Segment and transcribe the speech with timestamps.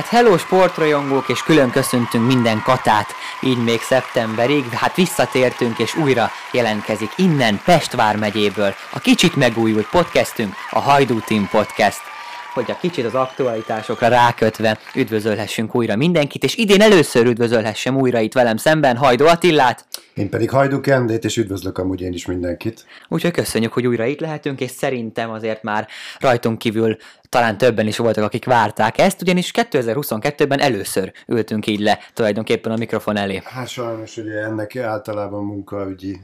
[0.00, 6.30] Hát hello sportrajongók, és külön köszöntünk minden katát, így még szeptemberig, hát visszatértünk, és újra
[6.52, 12.09] jelentkezik innen Pest vármegyéből a kicsit megújult podcastünk, a Hajdú Team Podcast
[12.54, 18.32] hogy a kicsit az aktualitásokra rákötve üdvözölhessünk újra mindenkit, és idén először üdvözölhessem újra itt
[18.32, 19.86] velem szemben Hajdó Attillát.
[20.14, 22.84] Én pedig Hajdú Kendét, és üdvözlök amúgy én is mindenkit.
[23.08, 26.96] Úgyhogy köszönjük, hogy újra itt lehetünk, és szerintem azért már rajtunk kívül
[27.28, 32.76] talán többen is voltak, akik várták ezt, ugyanis 2022-ben először ültünk így le tulajdonképpen a
[32.76, 33.42] mikrofon elé.
[33.44, 36.20] Hát sajnos ugye ennek általában munkaügyi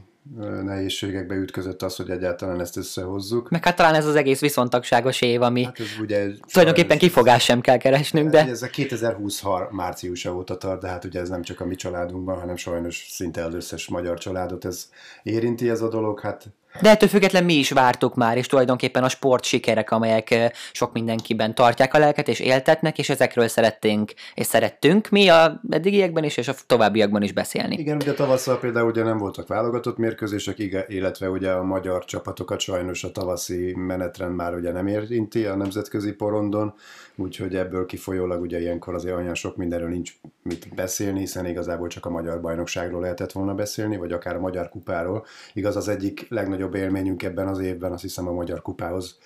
[0.63, 3.49] nehézségekbe ütközött az, hogy egyáltalán ezt összehozzuk.
[3.49, 7.61] Meg hát talán ez az egész viszontagságos év, ami hát ez ugye tulajdonképpen kifogás sem
[7.61, 8.47] kell keresnünk, de...
[8.47, 12.39] Ez a 2020 márciusa óta tart, de hát ugye ez nem csak a mi családunkban,
[12.39, 14.89] hanem sajnos szinte az összes magyar családot ez
[15.23, 16.45] érinti ez a dolog, hát
[16.81, 21.55] de ettől független mi is vártuk már, és tulajdonképpen a sport sikerek, amelyek sok mindenkiben
[21.55, 26.47] tartják a lelket és éltetnek, és ezekről szerettünk és szerettünk mi a eddigiekben is, és
[26.47, 27.75] a továbbiakban is beszélni.
[27.77, 33.03] Igen, ugye tavasszal például ugye nem voltak válogatott mérkőzések, illetve ugye a magyar csapatokat sajnos
[33.03, 36.73] a tavaszi menetrend már ugye nem érinti a nemzetközi porondon,
[37.17, 42.05] úgyhogy ebből kifolyólag ugye ilyenkor azért olyan sok mindenről nincs mit beszélni, hiszen igazából csak
[42.05, 45.25] a magyar bajnokságról lehetett volna beszélni, vagy akár a magyar kupáról.
[45.53, 49.17] Igaz, az egyik legnagyobb élményünk ebben az évben azt hiszem a magyar kupához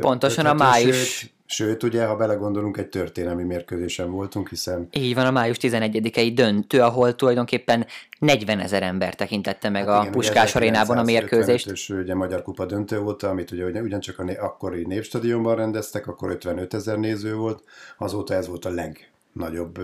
[0.00, 1.18] Pontosan a május.
[1.18, 4.88] Sőt, sőt, ugye, ha belegondolunk, egy történelmi mérkőzésen voltunk, hiszen...
[4.92, 7.86] Így van, a május 11-i döntő, ahol tulajdonképpen
[8.18, 11.70] 40 ezer ember tekintette meg hát a igen, Puskás arénában a mérkőzést.
[11.70, 16.30] És ugye Magyar Kupa döntő volt, amit ugye ugyancsak a né- akkori névstadionban rendeztek, akkor
[16.30, 17.62] 55 ezer néző volt,
[17.98, 19.78] azóta ez volt a leg nagyobb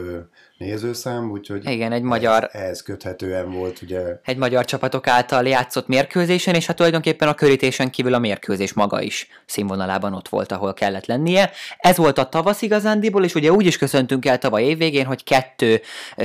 [0.58, 4.00] nézőszám, úgyhogy Igen, egy magyar, ehhez köthetően volt ugye...
[4.24, 9.00] Egy magyar csapatok által játszott mérkőzésen, és hát tulajdonképpen a körítésen kívül a mérkőzés maga
[9.00, 11.50] is színvonalában ott volt, ahol kellett lennie.
[11.78, 15.80] Ez volt a tavasz igazándiból, és ugye úgy is köszöntünk el tavaly évvégén, hogy kettő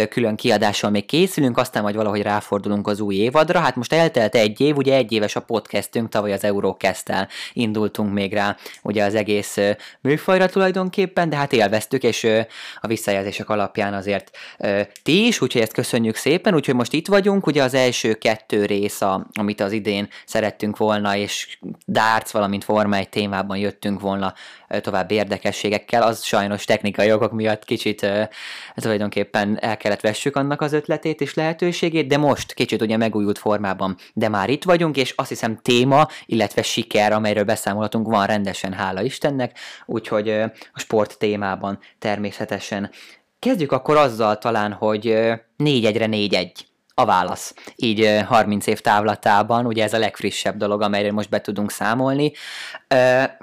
[0.09, 3.59] külön kiadással még készülünk, aztán majd valahogy ráfordulunk az új évadra.
[3.59, 7.03] Hát most eltelt egy év, ugye egy éves a podcastünk, tavaly az eurocast
[7.53, 9.57] indultunk még rá ugye az egész
[10.01, 12.27] műfajra tulajdonképpen, de hát élveztük, és
[12.81, 14.31] a visszajelzések alapján azért
[15.03, 19.01] ti is, úgyhogy ezt köszönjük szépen, úgyhogy most itt vagyunk, ugye az első kettő rész,
[19.01, 24.33] a, amit az idén szerettünk volna, és darts, valamint Forma egy témában jöttünk volna
[24.81, 28.07] tovább érdekességekkel, az sajnos technikai jogok miatt kicsit
[28.75, 33.97] tulajdonképpen el kellett vessük annak az ötletét és lehetőségét, de most kicsit ugye megújult formában,
[34.13, 39.01] de már itt vagyunk, és azt hiszem téma, illetve siker, amelyről beszámolhatunk, van rendesen, hála
[39.01, 40.29] Istennek, úgyhogy
[40.73, 42.91] a sport témában természetesen.
[43.39, 45.19] Kezdjük akkor azzal talán, hogy
[45.55, 46.68] négy egyre négy egy
[46.99, 47.53] a válasz.
[47.75, 52.31] Így 30 év távlatában, ugye ez a legfrissebb dolog, amelyre most be tudunk számolni,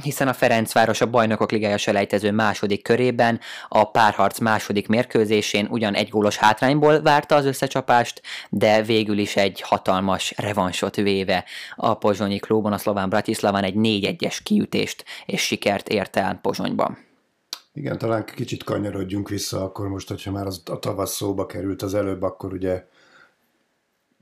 [0.03, 6.09] hiszen a Ferencváros a Bajnokok Ligája selejtező második körében a párharc második mérkőzésén ugyan egy
[6.09, 11.45] gólos hátrányból várta az összecsapást, de végül is egy hatalmas revansot véve
[11.77, 16.99] a pozsonyi klubon, a szlován Bratislaván egy 4-1-es kiütést és sikert ért el Pozsonyban.
[17.73, 21.95] Igen, talán kicsit kanyarodjunk vissza akkor most, hogyha már az, a tavasz szóba került az
[21.95, 22.85] előbb, akkor ugye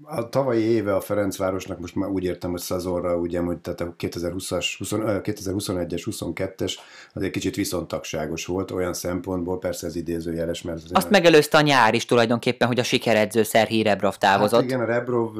[0.03, 3.95] a tavalyi éve a Ferencvárosnak most már úgy értem, hogy szezonra, ugye, hogy tehát a
[3.99, 6.73] 2020-as, 2021-es, 22-es
[7.15, 10.83] azért kicsit viszontagságos volt olyan szempontból, persze ez idézőjeles, mert...
[10.85, 14.61] Az Azt megelőzte a nyár is tulajdonképpen, hogy a sikeredző Szerhi Rebrov távozott.
[14.61, 15.37] Hát igen, a Rebrov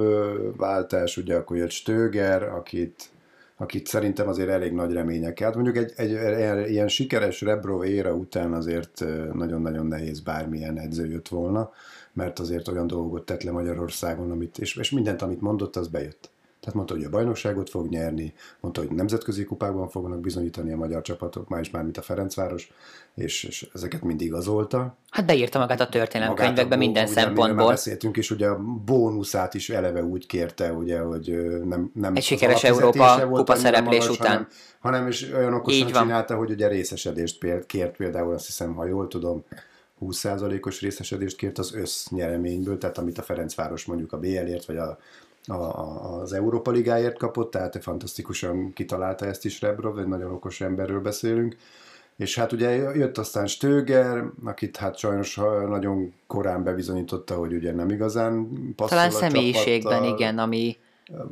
[0.57, 3.13] váltás, ugye akkor jött Stöger, akit
[3.57, 8.13] akit szerintem azért elég nagy remények Hát mondjuk egy, egy, egy ilyen sikeres Rebro éra
[8.13, 11.71] után azért nagyon-nagyon nehéz bármilyen edző jött volna,
[12.15, 16.33] mert azért olyan dolgot tett le Magyarországon, amit, és, és mindent, amit mondott, az bejött.
[16.65, 21.03] Tehát mondta, hogy a bajnokságot fog nyerni, mondta, hogy nemzetközi kupákban fognak bizonyítani a magyar
[21.03, 22.73] csapatok, már is már, mint a Ferencváros,
[23.15, 24.97] és, és ezeket mindig igazolta.
[25.11, 27.69] Hát beírta magát a történelemkönyvekbe minden ugye, szempontból.
[27.69, 32.65] Beszéltünk is, ugye a bónuszát is eleve úgy kérte, ugye, hogy nem, nem Egy sikeres
[32.65, 34.31] Európa kupa szereplés után.
[34.31, 39.09] Hanem, hanem is olyan okosan csinálta, hogy ugye részesedést kért például, azt hiszem, ha jól
[39.09, 39.45] tudom,
[40.07, 44.99] 20%-os részesedést kért az össznyereményből, tehát amit a Ferencváros mondjuk a BL-ért, vagy a
[45.47, 50.61] a, a, az Európa Ligáért kapott, tehát fantasztikusan kitalálta ezt is Rebrov, egy nagyon okos
[50.61, 51.57] emberről beszélünk.
[52.17, 55.35] És hát ugye jött aztán Stöger, akit hát sajnos
[55.69, 60.19] nagyon korán bebizonyította, hogy ugye nem igazán passzol Talán személyiségben, csapattal.
[60.19, 60.77] igen, ami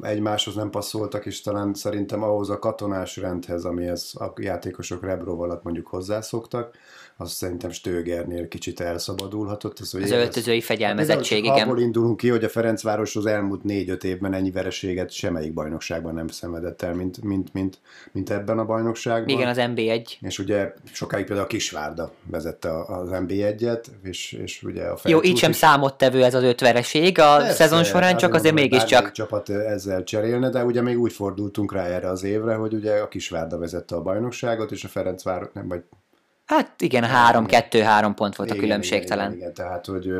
[0.00, 5.62] egymáshoz nem passzoltak, és talán szerintem ahhoz a katonás rendhez, amihez a játékosok Rebrov alatt
[5.62, 6.76] mondjuk hozzászoktak,
[7.16, 9.78] az szerintem Stögernél kicsit elszabadulhatott.
[9.78, 11.68] Az, hogy az öltözői fegyelmezettség, igen.
[11.68, 16.28] Abból indulunk ki, hogy a Ferencváros az elmúlt négy-öt évben ennyi vereséget semmelyik bajnokságban nem
[16.28, 17.78] szenvedett el, mint, mint, mint,
[18.12, 19.36] mint ebben a bajnokságban.
[19.36, 20.10] Igen, az NB1.
[20.20, 25.36] És ugye sokáig például a Kisvárda vezette az NB1-et, és, és ugye a Jó, így
[25.36, 25.56] sem is...
[25.56, 29.12] számottevő ez az öt vereség a Persze, szezon során, csak azért mégiscsak.
[29.12, 33.08] csapat ezzel cserélne, de ugye még úgy fordultunk rá erre az évre, hogy ugye a
[33.08, 35.82] Kisvárda vezette a bajnokságot, és a Ferencváros, nem, vagy
[36.52, 39.18] Hát igen, három, kettő, három pont volt igen, a különbség igen.
[39.18, 40.12] Igen, igen, tehát hogy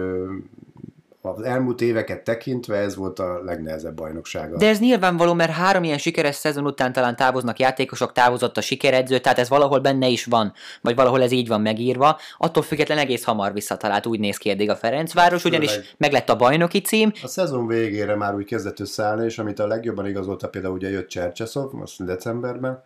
[1.21, 4.57] az elmúlt éveket tekintve ez volt a legnehezebb bajnoksága.
[4.57, 9.19] De ez nyilvánvaló, mert három ilyen sikeres szezon után talán távoznak játékosok, távozott a sikeredző,
[9.19, 12.19] tehát ez valahol benne is van, vagy valahol ez így van megírva.
[12.39, 16.37] Attól függetlenül egész hamar visszatalált, úgy néz ki eddig a Ferencváros, ugyanis Főleg meglett a
[16.37, 17.13] bajnoki cím.
[17.23, 21.09] A szezon végére már úgy kezdett összeállni, és amit a legjobban igazolta például ugye jött
[21.09, 22.83] Csercseszov, most decemberben,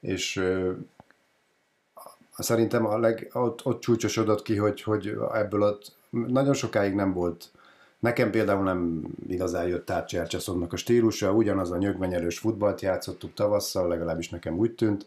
[0.00, 0.42] és
[2.42, 7.50] szerintem a leg, ott, ott csúcsosodott ki, hogy, hogy ebből ott nagyon sokáig nem volt
[8.00, 13.88] Nekem például nem igazán jött át Csercseszonnak a stílusa, ugyanaz a nyögvenyelős futballt játszottuk tavasszal,
[13.88, 15.06] legalábbis nekem úgy tűnt,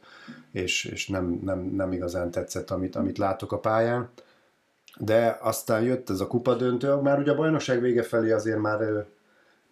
[0.52, 4.10] és, és nem, nem, nem igazán tetszett, amit, amit látok a pályán.
[5.00, 9.06] De aztán jött ez a kupadöntő, már ugye a bajnokság vége felé azért már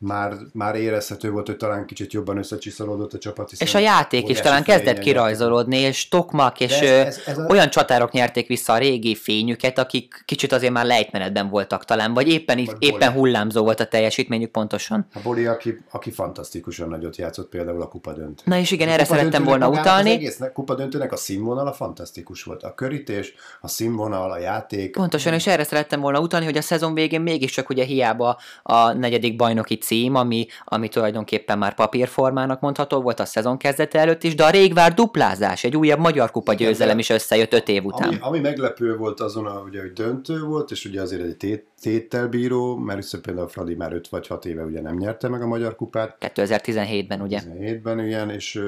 [0.02, 3.52] már, már érezhető volt, hogy talán kicsit jobban összecsiszolódott a csapat.
[3.58, 7.46] És a játék is talán kezdett kirajzolódni, és Tokmak, és ez, ez, ez a...
[7.50, 12.28] olyan csatárok nyerték vissza a régi fényüket, akik kicsit azért már lejtmenetben voltak talán, vagy
[12.28, 15.08] éppen, vagy éppen hullámzó volt a teljesítményük pontosan.
[15.14, 18.44] A Boli, aki, aki fantasztikusan nagyot játszott például a kupa döntő.
[18.46, 20.10] Na és igen, a erre szerettem volna utalni.
[20.10, 22.64] Az egész kupa döntőnek a színvonala fantasztikus volt.
[22.64, 24.92] A körítés, a színvonal, a játék.
[24.92, 29.36] Pontosan, és erre szerettem volna utalni, hogy a szezon végén mégiscsak ugye hiába a negyedik
[29.36, 34.44] bajnoki cím, ami, ami tulajdonképpen már papírformának mondható volt a szezon kezdete előtt is, de
[34.44, 38.08] a régvár duplázás, egy újabb magyar kupa győzelem is összejött öt év után.
[38.08, 41.66] Ami, ami meglepő volt azon, a, ugye, hogy döntő volt, és ugye azért egy tét,
[41.82, 45.42] téttel bíró, mert vissza például Fradi már 5 vagy 6 éve ugye nem nyerte meg
[45.42, 46.18] a magyar kupát.
[46.20, 47.40] 2017-ben ugye.
[47.42, 48.62] 2017-ben igen, és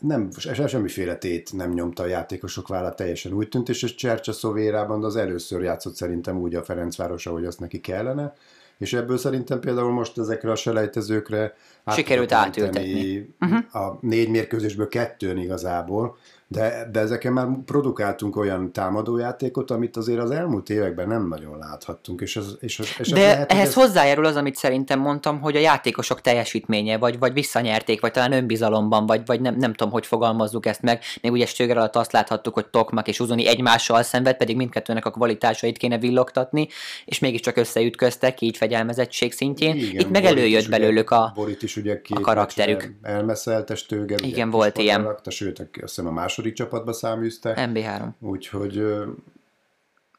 [0.00, 0.30] nem,
[0.66, 5.62] semmiféle tét nem nyomta a játékosok vállát, teljesen úgy tűnt, és Csercsa Szovérában az először
[5.62, 8.34] játszott szerintem úgy a Ferencváros, ahogy azt neki kellene,
[8.78, 11.54] és ebből szerintem például most ezekre a selejtezőkre
[11.86, 13.34] sikerült átültetni.
[13.40, 13.76] Uh-huh.
[13.84, 16.16] A négy mérkőzésből kettőn igazából,
[16.48, 22.20] de, de ezeken már produkáltunk olyan támadójátékot, amit azért az elmúlt években nem nagyon láthattunk.
[22.20, 23.74] És az, és az, és de az lehet, ehhez ez...
[23.74, 29.06] hozzájárul az, amit szerintem mondtam, hogy a játékosok teljesítménye, vagy, vagy visszanyerték, vagy talán önbizalomban,
[29.06, 31.02] vagy, vagy nem, nem tudom, hogy fogalmazzuk ezt meg.
[31.22, 35.10] Még ugye Stöger alatt azt láthattuk, hogy Tokmak és Uzoni egymással szenved, pedig mindkettőnek a
[35.10, 36.68] kvalitásait kéne villogtatni,
[37.04, 39.76] és mégiscsak összeütköztek, így fegyelmezettség szintjén.
[39.76, 42.94] Igen, Itt meg előjött belőlük a, Borit is ugye a karakterük.
[43.02, 44.24] Elmeszelte Stöger.
[44.24, 45.16] Igen, volt ilyen.
[45.26, 47.54] Sőt, azt hiszem a más második csapatba száműzte.
[47.56, 48.08] MB3.
[48.20, 48.84] Úgyhogy...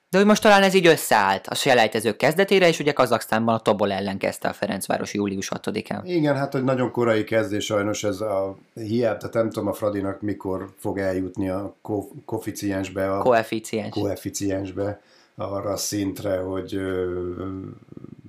[0.10, 3.92] De hogy most talán ez így összeállt a selejtezők kezdetére, és ugye Kazaksztánban a Tobol
[3.92, 6.02] ellen kezdte a Ferencváros július 6-án.
[6.04, 10.22] Igen, hát hogy nagyon korai kezdés sajnos ez a hiába, tehát nem tudom a Fradinak
[10.22, 13.12] mikor fog eljutni a ko- koeficiensbe.
[13.12, 13.90] A koeficiens.
[13.90, 15.02] koeficiensbe
[15.36, 16.80] arra a szintre, hogy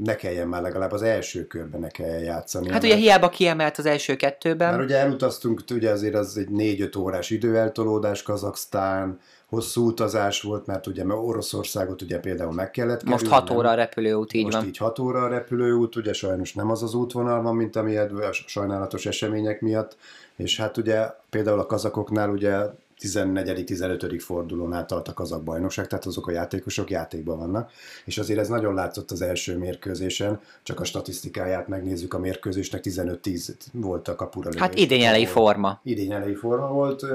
[0.04, 2.70] ne kelljen már legalább az első körben ne kelljen játszani.
[2.70, 4.70] Hát ugye hiába kiemelt az első kettőben.
[4.70, 10.86] Mert ugye elutaztunk, ugye azért az egy négy-öt órás időeltolódás, Kazaksztán, hosszú utazás volt, mert
[10.86, 13.22] ugye mert Oroszországot ugye például meg kellett kerülni.
[13.22, 14.66] Most 6 óra a repülőút, így most van.
[14.66, 18.32] így 6 óra a repülőút, ugye sajnos nem az az útvonal van, mint ami a
[18.32, 19.96] sajnálatos események miatt,
[20.37, 22.56] és hát ugye például a kazakoknál ugye
[23.02, 24.21] 14.-15.
[24.25, 27.71] fordulón átalt a kazak bajnokság, tehát azok a játékosok játékban vannak,
[28.05, 33.50] és azért ez nagyon látszott az első mérkőzésen, csak a statisztikáját megnézzük a mérkőzésnek, 15-10
[33.73, 34.50] volt a kapura.
[34.57, 35.81] Hát idény elejé forma.
[35.83, 37.07] Idény elejé forma volt,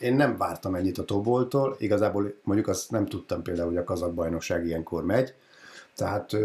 [0.00, 4.14] én nem vártam ennyit a Toboltól, igazából mondjuk azt nem tudtam például, hogy a kazak
[4.14, 5.34] bajnokság ilyenkor megy,
[5.96, 6.36] tehát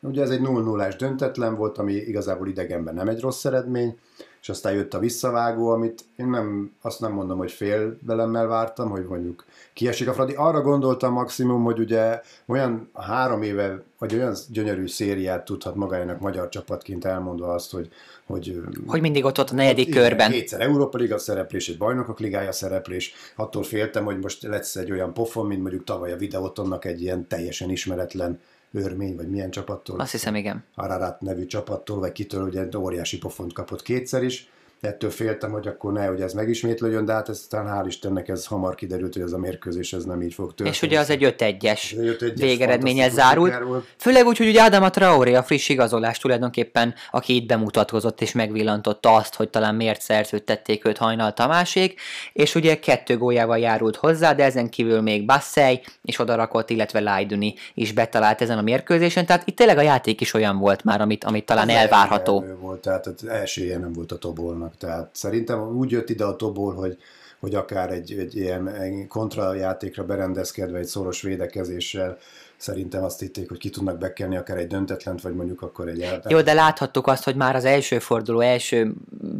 [0.00, 3.98] ugye ez egy 0 0 döntetlen volt, ami igazából idegenben nem egy rossz eredmény,
[4.44, 8.90] és aztán jött a visszavágó, amit én nem, azt nem mondom, hogy fél velemmel vártam,
[8.90, 10.34] hogy mondjuk kiesik a Fradi.
[10.34, 16.48] Arra gondoltam maximum, hogy ugye olyan három éve, vagy olyan gyönyörű szériát tudhat magának magyar
[16.48, 17.88] csapatként elmondva azt, hogy
[18.26, 20.30] hogy, hogy mindig ott ott a negyedik igen, körben.
[20.30, 23.14] Kétszer Európa Liga szereplés, egy bajnokok ligája szereplés.
[23.36, 27.26] Attól féltem, hogy most lesz egy olyan pofon, mint mondjuk tavaly a videótonnak egy ilyen
[27.28, 28.40] teljesen ismeretlen
[28.74, 30.00] örmény, vagy milyen csapattól.
[30.00, 30.64] Azt hiszem, igen.
[30.74, 34.48] Ararat nevű csapattól, vagy kitől ugye óriási pofont kapott kétszer is,
[34.80, 38.46] ettől féltem, hogy akkor ne, hogy ez megismétlődjön, de hát ez talán hál' Istennek ez
[38.46, 40.68] hamar kiderült, hogy ez a mérkőzés ez nem így fog történni.
[40.68, 43.84] És ugye az egy 5-1-es Ez egy 5-1-es végeredménnyel fantasztikus zárult.
[43.96, 49.14] Főleg úgy, hogy ugye Adama Traoré a friss igazolás tulajdonképpen, aki itt bemutatkozott és megvillantotta
[49.14, 52.00] azt, hogy talán miért szerződtették őt Hajnal Tamásék,
[52.32, 57.54] és ugye kettő góljával járult hozzá, de ezen kívül még Bassey és odarakott, illetve Lajduni
[57.74, 61.24] is betalált ezen a mérkőzésen, tehát itt tényleg a játék is olyan volt már, amit,
[61.24, 62.44] amit talán Az elvárható.
[62.60, 64.73] volt, tehát esélye nem volt a Tobolnak.
[64.78, 66.98] Tehát szerintem úgy jött ide a Tobol, hogy,
[67.38, 72.18] hogy akár egy, egy ilyen kontrajátékra berendezkedve, egy szoros védekezéssel
[72.56, 76.22] szerintem azt hitték, hogy ki tudnak bekelni akár egy döntetlent, vagy mondjuk akkor egy el...
[76.28, 78.92] Jó, de láthattuk azt, hogy már az első forduló, első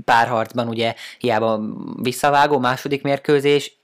[0.04, 1.60] párharcban ugye hiába
[2.02, 3.76] visszavágó második mérkőzés,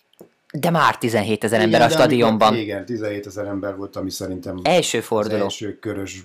[0.52, 2.56] de már 17 ezer ember a de amikor- stadionban.
[2.56, 5.42] Igen, 17 ezer ember volt, ami szerintem Első az forduló.
[5.42, 6.24] első körös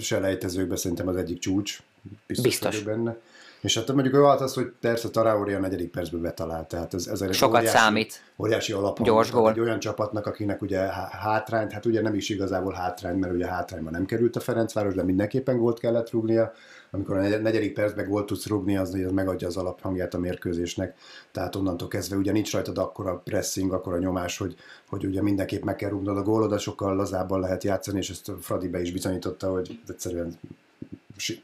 [0.00, 1.78] selejtezőkben szerintem az egyik csúcs.
[2.26, 2.82] Biztos, Biztos.
[2.82, 3.16] benne.
[3.60, 7.20] És hát mondjuk ő az, hogy persze Traoré a negyedik percben betalált, tehát ez, ez
[7.20, 8.22] egy Sokat számít.
[8.38, 9.50] Óriási alap Gyors gól.
[9.50, 13.46] egy olyan csapatnak, akinek ugye há- hátrányt, hát ugye nem is igazából hátrány, mert ugye
[13.46, 16.52] hátrányban nem került a Ferencváros, de mindenképpen gólt kellett rúgnia.
[16.90, 20.96] Amikor a negy- negyedik percben gólt tudsz rúgni, az, az megadja az alaphangját a mérkőzésnek.
[21.32, 24.54] Tehát onnantól kezdve ugye nincs rajtad akkora pressing, akkora nyomás, hogy,
[24.88, 28.68] hogy ugye mindenképp meg kell rúgnod a gólodat, sokkal lazábban lehet játszani, és ezt Fradi
[28.68, 30.38] be is bizonyította, hogy egyszerűen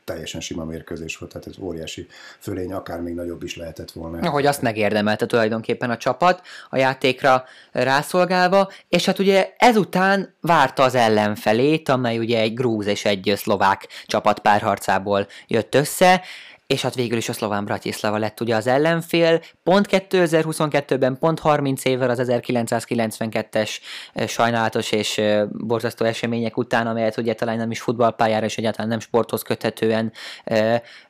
[0.04, 2.07] teljesen sima mérkőzés volt, tehát ez óriási
[2.38, 4.31] fölény, akár még nagyobb is lehetett volna.
[4.31, 10.95] Hogy azt megérdemelte tulajdonképpen a csapat a játékra rászolgálva, és hát ugye ezután várta az
[10.95, 16.23] ellenfelét, amely ugye egy grúz és egy szlovák csapat párharcából jött össze,
[16.66, 21.85] és hát végül is a szlován Bratislava lett ugye az ellenfél, pont 2022-ben, pont 30
[21.85, 23.71] évvel az 1992-es
[24.12, 29.00] eh, sajnálatos és borzasztó események után, amelyet ugye talán nem is futballpályára és egyáltalán nem
[29.00, 30.12] sporthoz köthetően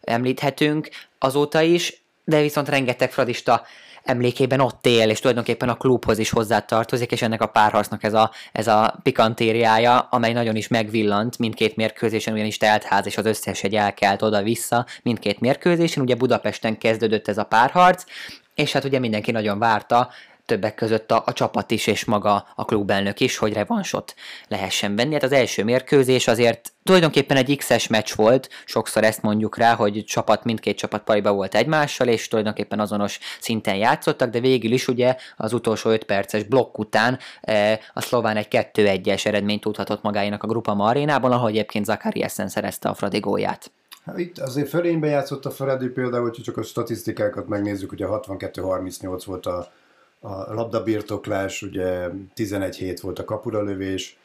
[0.00, 3.62] említhetünk azóta is, de viszont rengeteg fradista
[4.04, 8.30] emlékében ott él, és tulajdonképpen a klubhoz is hozzátartozik, és ennek a párharcnak ez a,
[8.52, 13.74] ez a pikantériája, amely nagyon is megvillant mindkét mérkőzésen, ugyanis teltház és az összes egy
[13.74, 18.04] elkelt oda-vissza mindkét mérkőzésen, ugye Budapesten kezdődött ez a párharc,
[18.54, 20.08] és hát ugye mindenki nagyon várta,
[20.46, 24.14] többek között a, a csapat is, és maga a klubelnök is, hogy revansot
[24.48, 25.12] lehessen venni.
[25.12, 30.04] Hát az első mérkőzés azért tulajdonképpen egy X-es meccs volt, sokszor ezt mondjuk rá, hogy
[30.04, 35.16] csapat, mindkét csapat pariba volt egymással, és tulajdonképpen azonos szinten játszottak, de végül is ugye
[35.36, 40.46] az utolsó 5 perces blokk után eh, a szlován egy 2-1-es eredményt tudhatott magáénak a
[40.46, 43.70] Grupama arénában, ahol egyébként Zakariasen szerezte a Fradi gólját.
[44.04, 49.22] Hát itt azért fölénybe játszott a Feredi például, hogyha csak a statisztikákat megnézzük, ugye 62-38
[49.26, 49.68] volt a,
[50.24, 54.18] a labdabirtoklás, ugye 11 hét volt a kapuralövés,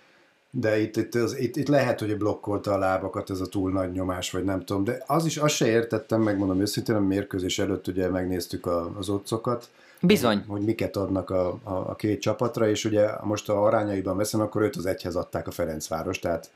[0.51, 3.91] de itt, itt, az, itt, itt lehet, hogy blokkolta a lábakat ez a túl nagy
[3.91, 7.87] nyomás, vagy nem tudom, de az is, azt se értettem, megmondom őszintén, a mérkőzés előtt
[7.87, 9.69] ugye megnéztük a, az otcokat,
[10.01, 10.43] Bizony.
[10.47, 14.61] hogy miket adnak a, a, a két csapatra, és ugye most a arányaiban veszem, akkor
[14.61, 16.49] őt az egyhez adták a Ferencváros, tehát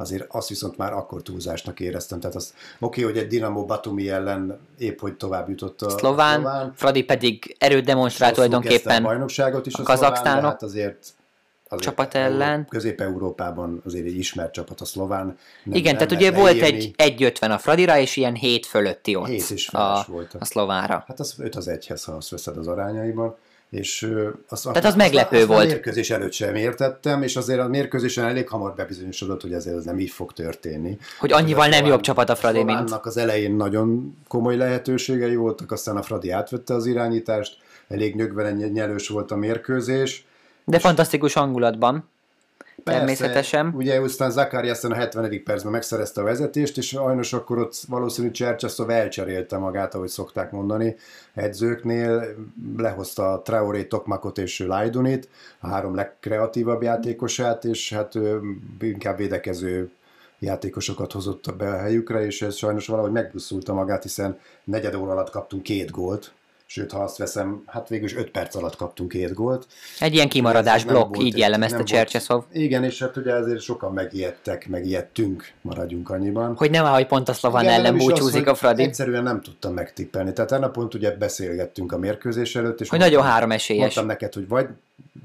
[0.00, 2.20] azért azt viszont már akkor túlzásnak éreztem.
[2.20, 6.40] Tehát az oké, hogy egy Dinamo Batumi ellen épp hogy tovább jutott a Szlován, a
[6.40, 6.72] szlován.
[6.76, 11.06] Fradi pedig erőt demonstrált tulajdonképpen a bajnokságot is a a, kazaksztánok hát azért,
[11.68, 12.66] azért csapat ellen.
[12.68, 15.26] Közép-Európában azért egy ismert csapat a szlován.
[15.26, 15.36] Nem,
[15.76, 19.50] Igen, nem tehát ugye volt egy 1,50 a Fradira, és ilyen 7 fölötti ott Hét
[19.50, 20.34] és a, feles volt.
[20.38, 21.04] a szlovánra.
[21.06, 23.36] Hát az 5 az egyhez, ha azt veszed az arányaiban.
[23.70, 24.14] És
[24.48, 25.64] azt, Tehát az meglepő azt volt.
[25.64, 29.84] A mérkőzés előtt sem értettem, és azért a mérkőzésen elég hamar bebizonyosodott, hogy ezért ez
[29.84, 30.98] nem így fog történni.
[31.18, 32.68] Hogy annyival nem jobb csapat a Fradi, mint...
[32.68, 37.56] Szlovánnak az elején nagyon komoly lehetőségei voltak, aztán a Fradi átvette az irányítást,
[37.88, 40.24] elég nyögvelen nyelős volt a mérkőzés.
[40.64, 42.08] De fantasztikus hangulatban.
[42.84, 43.72] Természetesen.
[43.74, 45.42] Ugye aztán Zakariasen a 70.
[45.44, 50.96] percben megszerezte a vezetést, és sajnos akkor ott valószínű Csercseszov elcserélte magát, ahogy szokták mondani,
[51.34, 52.34] edzőknél,
[52.76, 55.28] lehozta a Traoré, Tokmakot és Lajdunit,
[55.60, 58.14] a három legkreatívabb játékosát, és hát
[58.80, 59.90] inkább védekező
[60.38, 65.30] játékosokat hozott be a helyükre, és ez sajnos valahogy megbusszulta magát, hiszen negyed óra alatt
[65.30, 66.32] kaptunk két gólt,
[66.72, 69.66] sőt, ha azt veszem, hát végül is öt perc alatt kaptunk két gólt.
[69.98, 72.44] Egy ilyen kimaradás blokk, volt így jellemezte Csercseszov.
[72.52, 76.56] Igen, és hát ugye ezért sokan megijedtek, megijedtünk, maradjunk annyiban.
[76.56, 78.82] Hogy nem hogy pont a szlován Igen, ellen az, búcsúzik hogy a Fradi.
[78.82, 80.32] Egyszerűen nem tudtam megtippelni.
[80.32, 83.82] Tehát ennek pont ugye beszélgettünk a mérkőzés előtt, és Hogy mondtam- nagyon három esélyes.
[83.82, 84.66] Mondtam neked, hogy vagy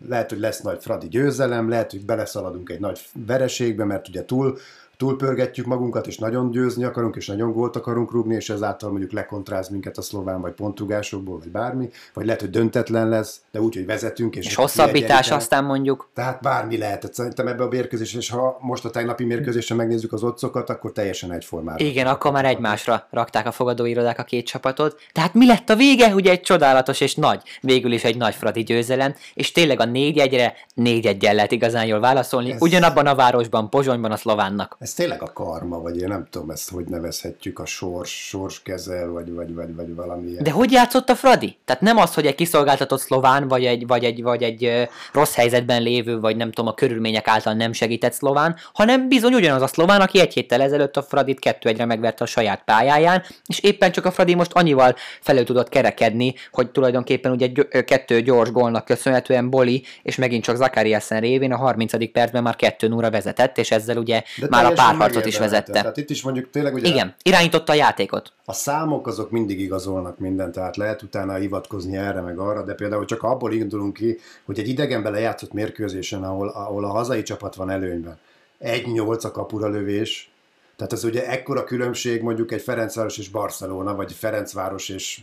[0.09, 4.57] lehet, hogy lesz nagy Fradi győzelem, lehet, hogy beleszaladunk egy nagy vereségbe, mert ugye túl,
[4.97, 9.69] túlpörgetjük magunkat, és nagyon győzni akarunk, és nagyon gólt akarunk rúgni, és ezáltal mondjuk lekontráz
[9.69, 13.85] minket a szlován, vagy pontrugásokból, vagy bármi, vagy lehet, hogy döntetlen lesz, de úgy, hogy
[13.85, 14.35] vezetünk.
[14.35, 16.09] És, És hosszabbítás aztán mondjuk.
[16.13, 17.13] Tehát bármi lehet.
[17.13, 21.31] Szerintem ebbe a mérkőzés, és ha most a tegnapi mérkőzésen megnézzük az otcokat, akkor teljesen
[21.31, 21.83] egyformára.
[21.83, 24.99] Igen, akkor már egymásra rakták a fogadóirodák a két csapatot.
[25.11, 26.13] Tehát mi lett a vége?
[26.13, 30.17] Ugye egy csodálatos és nagy, végül is egy nagy fradi győzelem, és tényleg a négy
[30.17, 32.51] egyre négy egyel lehet igazán jól válaszolni.
[32.51, 34.75] Ez- Ugyanabban a városban, Pozsonyban a szlovánnak.
[34.85, 39.07] Ez tényleg a karma, vagy én nem tudom ezt, hogy nevezhetjük, a sors, sors kezel,
[39.07, 40.43] vagy, vagy, vagy, vagy valami ilyen.
[40.43, 41.57] De hogy játszott a Fradi?
[41.65, 45.81] Tehát nem az, hogy egy kiszolgáltatott szlován, vagy egy, vagy egy, vagy egy rossz helyzetben
[45.81, 50.01] lévő, vagy nem tudom, a körülmények által nem segített szlován, hanem bizony ugyanaz a szlován,
[50.01, 54.05] aki egy héttel ezelőtt a Fradit kettő egyre megverte a saját pályáján, és éppen csak
[54.05, 57.51] a Fradi most annyival felül tudott kerekedni, hogy tulajdonképpen ugye
[57.83, 62.11] kettő gyors gólnak köszönhetően Boli, és megint csak Zakariasen révén a 30.
[62.11, 65.71] percben már 2 0 vezetett, és ezzel ugye De már a párharcot is vezette.
[65.71, 68.33] Tehát itt is mondjuk tényleg ugye Igen, irányította a játékot.
[68.45, 73.05] a számok azok mindig igazolnak mindent, tehát lehet utána hivatkozni erre meg arra, de például
[73.05, 77.69] csak abból indulunk ki, hogy egy idegenben lejátszott mérkőzésen, ahol, ahol a hazai csapat van
[77.69, 78.17] előnyben,
[78.61, 80.29] 1-8 a kapura lövés,
[80.75, 85.19] tehát ez ugye ekkora különbség mondjuk egy Ferencváros és Barcelona, vagy Ferencváros és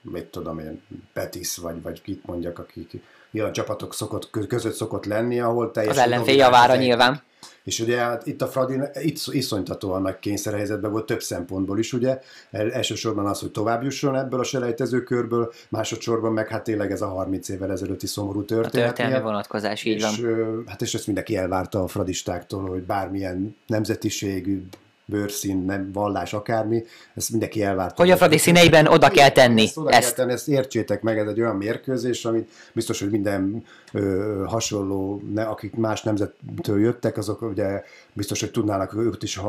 [0.00, 0.82] mit tudom én,
[1.12, 3.02] Betis, vagy, vagy kit mondjak, akik
[3.34, 7.22] ilyen csapatok szokott, között szokott lenni, ahol Az teljesen ellenfél domináns javára az nyilván.
[7.64, 12.18] és ugye hát itt a Fradi itt iszonytatóan nagy kényszerhelyzetben volt több szempontból is, ugye.
[12.50, 17.02] El, elsősorban az, hogy tovább jusson ebből a selejtező körből, másodszorban meg hát tényleg ez
[17.02, 18.86] a 30 évvel ezelőtti szomorú A történet.
[18.86, 19.26] történelmi miatt.
[19.30, 20.10] vonatkozás, így van.
[20.12, 24.62] és, ö, hát és ezt mindenki elvárta a fradistáktól, hogy bármilyen nemzetiségű,
[25.06, 26.84] bőrszín, nem, vallás, akármi,
[27.14, 28.02] ezt mindenki elvárta.
[28.02, 30.14] Hogy a Fradi színeiben oda kell tenni Ezt, oda kell ezt.
[30.14, 35.42] tenni, ezt értsétek meg, ez egy olyan mérkőzés, amit biztos, hogy minden ö, hasonló, ne,
[35.42, 37.82] akik más nemzettől jöttek, azok ugye
[38.12, 39.40] biztos, hogy tudnának őt is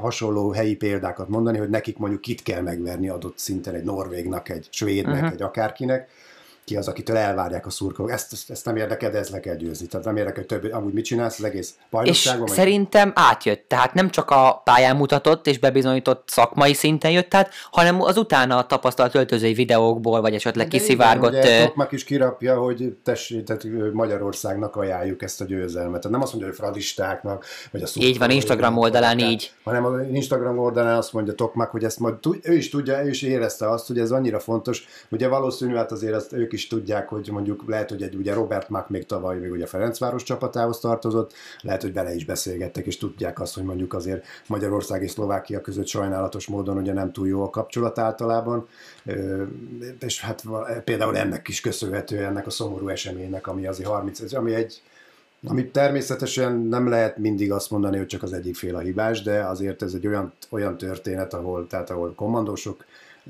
[0.00, 4.68] hasonló helyi példákat mondani, hogy nekik mondjuk kit kell megverni adott szinten egy norvégnak, egy
[4.70, 5.32] svédnek, uh-huh.
[5.32, 6.08] egy akárkinek,
[6.66, 8.10] ki az, akitől elvárják a szurkolók.
[8.10, 9.86] Ezt, ezt, ezt nem érdekel, de ezt le kell győzni.
[9.86, 12.46] Tehát nem érdekel, hogy több, amúgy mit csinálsz az egész És bajnokságban.
[12.46, 17.50] vagy- szerintem átjött, tehát nem csak a pályán mutatott és bebizonyított szakmai szinten jött át,
[17.70, 21.32] hanem az utána tapasztalt öltözői videókból, vagy esetleg De kiszivárgott...
[21.32, 26.00] Igen, ugye Tokmak is kirapja, hogy tessék, tehát Magyarországnak ajánljuk ezt a győzelmet.
[26.00, 29.52] Tehát nem azt mondja, hogy fradistáknak, vagy a Így van, Instagram oldalán így.
[29.64, 33.22] Hanem az Instagram oldalán azt mondja Tokmak, hogy ezt majd ő is tudja, ő is
[33.22, 34.84] érezte azt, hogy ez annyira fontos.
[35.10, 38.68] Ugye valószínű, hát azért ezt ők is tudják, hogy mondjuk lehet, hogy egy ugye Robert
[38.68, 43.40] Mack még tavaly még ugye Ferencváros csapatához tartozott, lehet, hogy vele is beszélgettek, és tudják
[43.40, 47.50] azt, hogy mondjuk azért Magyarország és Szlovákia között sajnálatos módon ugye nem túl jó a
[47.50, 48.68] kapcsolat általában,
[50.00, 50.42] és hát
[50.84, 54.82] például ennek is köszönhető, ennek a szomorú eseménynek, ami azért 30, ami egy
[55.48, 59.44] ami természetesen nem lehet mindig azt mondani, hogy csak az egyik fél a hibás, de
[59.44, 62.84] azért ez egy olyan, olyan történet, ahol, tehát ahol kommandósok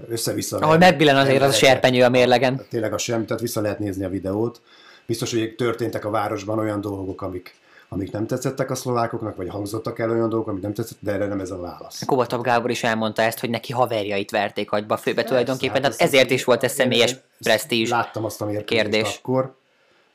[0.09, 0.59] össze-vissza...
[0.59, 2.61] Ahol megbillen azért az a serpenyő a mérlegen.
[2.71, 4.61] Tényleg a sem, tehát vissza lehet nézni a videót.
[5.07, 7.55] Biztos, hogy történtek a városban olyan dolgok, amik,
[7.89, 11.27] amik nem tetszettek a szlovákoknak, vagy hangzottak el olyan dolgok, amik nem tetszett, de erre
[11.27, 12.05] nem ez a válasz.
[12.05, 16.31] Kovatov Gábor is elmondta ezt, hogy neki haverjait verték agyba főbe tulajdonképpen, hát ezt- ezért
[16.31, 17.91] is volt ez személyes presztízs.
[17.91, 19.17] Láttam azt a kérdés.
[19.19, 19.55] akkor,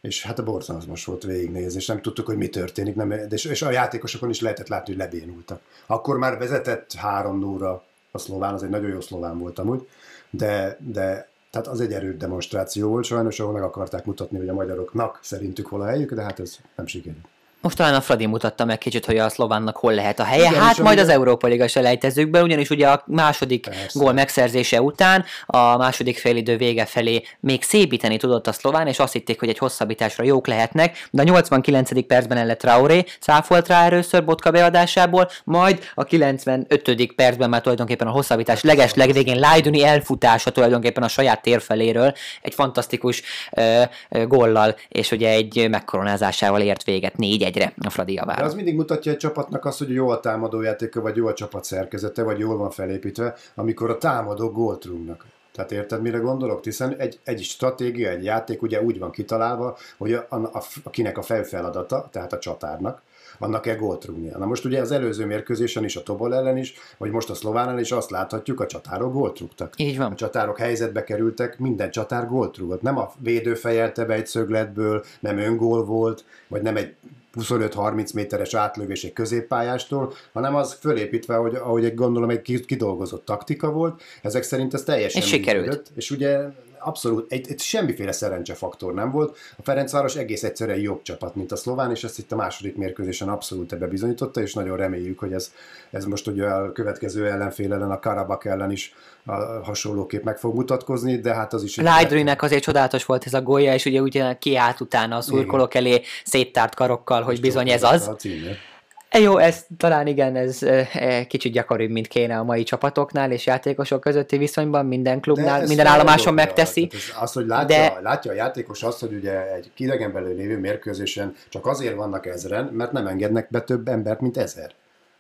[0.02, 3.62] és hát a borzalmas volt végignézni, és nem tudtuk, hogy mi történik, nem, és, és
[3.62, 5.60] a játékosokon is lehetett látni, hogy lebénultak.
[5.86, 9.88] Akkor már vezetett 3 0 a szlován, az egy nagyon jó szlován volt amúgy,
[10.30, 14.54] de, de tehát az egy erőt demonstráció volt, sajnos, ahol meg akarták mutatni, hogy a
[14.54, 17.26] magyaroknak szerintük hol a helyük, de hát ez nem sikerült.
[17.62, 20.50] Most talán a Fradi mutatta meg kicsit, hogy a szlovánnak hol lehet a helye.
[20.50, 24.00] Igen, hát majd ugye- az Európa Liga selejtezőkben, ugyanis ugye a második Persze.
[24.00, 29.14] gól megszerzése után a második félidő vége felé még szépíteni tudott a szlován, és azt
[29.14, 32.06] hitték, hogy egy hosszabbításra jók lehetnek, de a 89.
[32.08, 37.14] percben Elle Traoré cáfolt rá először Botka beadásából, majd a 95.
[37.16, 42.54] percben már tulajdonképpen a hosszabbítás leges legvégén Lajduni elfutása tulajdonképpen a saját tér feléről egy
[42.54, 43.22] fantasztikus
[43.52, 47.18] ö, gollal, és ugye egy megkoronázásával ért véget
[47.54, 48.46] 4-1-re a Fradi De javára.
[48.46, 52.24] az mindig mutatja egy csapatnak azt, hogy jó a támadójátéka, vagy jó a csapat szerkezete,
[52.24, 55.26] vagy jól van felépítve, amikor a támadók gólt rúgnak.
[55.52, 56.64] Tehát érted, mire gondolok?
[56.64, 61.18] Hiszen egy, egy stratégia, egy játék ugye úgy van kitalálva, hogy a, a, a, akinek
[61.18, 63.02] a felfeladata, tehát a csatárnak,
[63.40, 64.38] annak kell gólt rúgnia.
[64.38, 67.68] Na most ugye az előző mérkőzésen is, a Tobol ellen is, vagy most a Szlován
[67.68, 69.74] ellen is azt láthatjuk, a csatárok gólt rúgtak.
[69.78, 70.12] Így van.
[70.12, 72.82] A csatárok helyzetbe kerültek, minden csatár gólt rúgott.
[72.82, 76.96] Nem a védő fejelte be egy szögletből, nem öngól volt, vagy nem egy
[77.40, 83.26] 25-30 méteres átlövés egy középpályástól, hanem az fölépítve, hogy, ahogy egy gondolom egy ki- kidolgozott
[83.26, 85.66] taktika volt, ezek szerint ez teljesen És sikerült.
[85.66, 85.92] működött.
[85.96, 86.40] És ugye
[86.84, 89.38] abszolút egy, egy semmiféle szerencsefaktor nem volt.
[89.58, 93.30] A Ferencváros egész egyszerűen jobb csapat, mint a szlován, és ezt itt a második mérkőzésen
[93.30, 95.54] abszolút ebbe bizonyította, és nagyon reméljük, hogy ez,
[95.92, 98.94] ez most ugye a következő ellenfél ellen, a Karabak ellen is
[99.26, 101.78] a hasonlóképp meg fog mutatkozni, de hát az is...
[101.78, 106.02] Lydrinek azért csodálatos volt ez a gólya, és ugye ugye kiállt utána a szurkolók elé
[106.24, 108.08] széttárt karokkal, hogy bizony ez az.
[108.08, 108.71] A E,
[109.20, 114.02] jó, ez talán igen, ez e, kicsit gyakoribb, mint kéne a mai csapatoknál és játékosok
[114.02, 116.90] közötti viszonyban, minden klubnál, minden állomáson megteszi.
[116.92, 118.00] Az, az, hogy látja, de...
[118.02, 122.66] látja a játékos azt, hogy ugye egy kidegen belül lévő mérkőzésen csak azért vannak ezren,
[122.66, 124.72] mert nem engednek be több embert, mint ezer.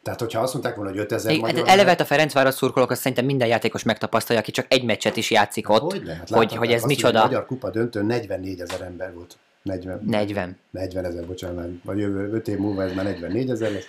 [0.04, 1.67] Tehát, hogyha azt mondták volna, hogy 5000 magyar...
[1.67, 5.32] Hát elevet a Ferencváros szurkolók, azt szerintem minden játékos megtapasztalja, aki csak egy meccset is
[5.32, 7.21] játszik ott, hogy, lehet, hogy, hogy ez micsoda.
[7.21, 9.38] A Magyar Kupa döntő 44 ezer ember volt.
[9.62, 10.02] 40.
[10.06, 10.58] 40.
[10.71, 13.86] 40 ezer, bocsánat, vagy jövő 5 év múlva ez már 44 ezer lesz.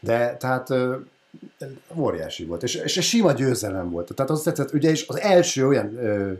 [0.00, 0.68] De tehát
[1.96, 4.14] óriási volt, és, és sima győzelem volt.
[4.14, 6.32] Tehát az tetszett, ugye is az első olyan ö,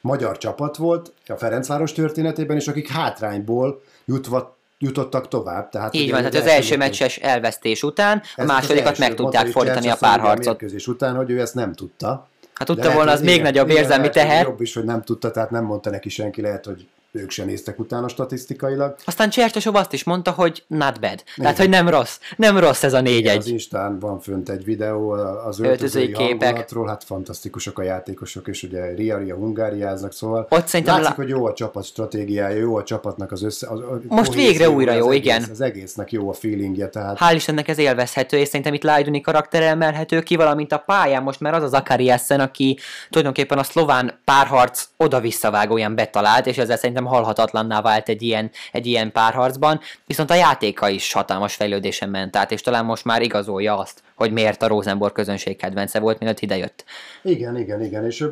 [0.00, 5.68] magyar csapat volt a Ferencváros történetében, és akik hátrányból jutva jutottak tovább.
[5.68, 9.96] Tehát Így van, tehát az első meccses elvesztés után a másodikat meg tudták fordítani a
[9.96, 10.62] párharcot.
[10.62, 12.28] A után, hogy ő ezt nem tudta.
[12.54, 14.44] Hát tudta volna, az még nagyobb érzelmi teher.
[14.44, 17.78] Jobb is, hogy nem tudta, tehát nem mondta neki senki, lehet, hogy ők sem néztek
[17.78, 18.96] utána statisztikailag.
[19.04, 21.12] Aztán Csertesov azt is mondta, hogy not bad.
[21.12, 21.22] Igen.
[21.36, 22.18] Tehát, hogy nem rossz.
[22.36, 23.36] Nem rossz ez a négy egy.
[23.36, 25.10] Az Instán van fönt egy videó
[25.46, 26.70] az öltözői képek.
[26.86, 31.22] hát fantasztikusak a játékosok, és ugye Ria Ria hungáriáznak, szóval Ott szerintem látszik, la...
[31.22, 33.68] hogy jó a csapat stratégiája, jó a csapatnak az össze...
[33.68, 35.36] Az, Most végre újra jó, az igen.
[35.36, 37.18] Egész, az egésznek jó a feelingje, tehát...
[37.20, 41.40] Hál' Istennek ez élvezhető, és szerintem itt Lajduni karakter emelhető ki, valamint a pályán most,
[41.40, 46.97] mert az az Akariasen, aki tulajdonképpen a szlován párharc oda-visszavágó ilyen betalált, és ezzel szerintem
[47.06, 52.52] halhatatlanná vált egy ilyen, egy ilyen párharcban, viszont a játéka is hatalmas fejlődésen ment át,
[52.52, 56.84] és talán most már igazolja azt, hogy miért a Rosenborg közönség kedvence volt, mielőtt idejött.
[57.22, 58.24] Igen, igen, igen, és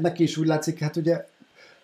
[0.00, 1.24] neki is úgy látszik, hát ugye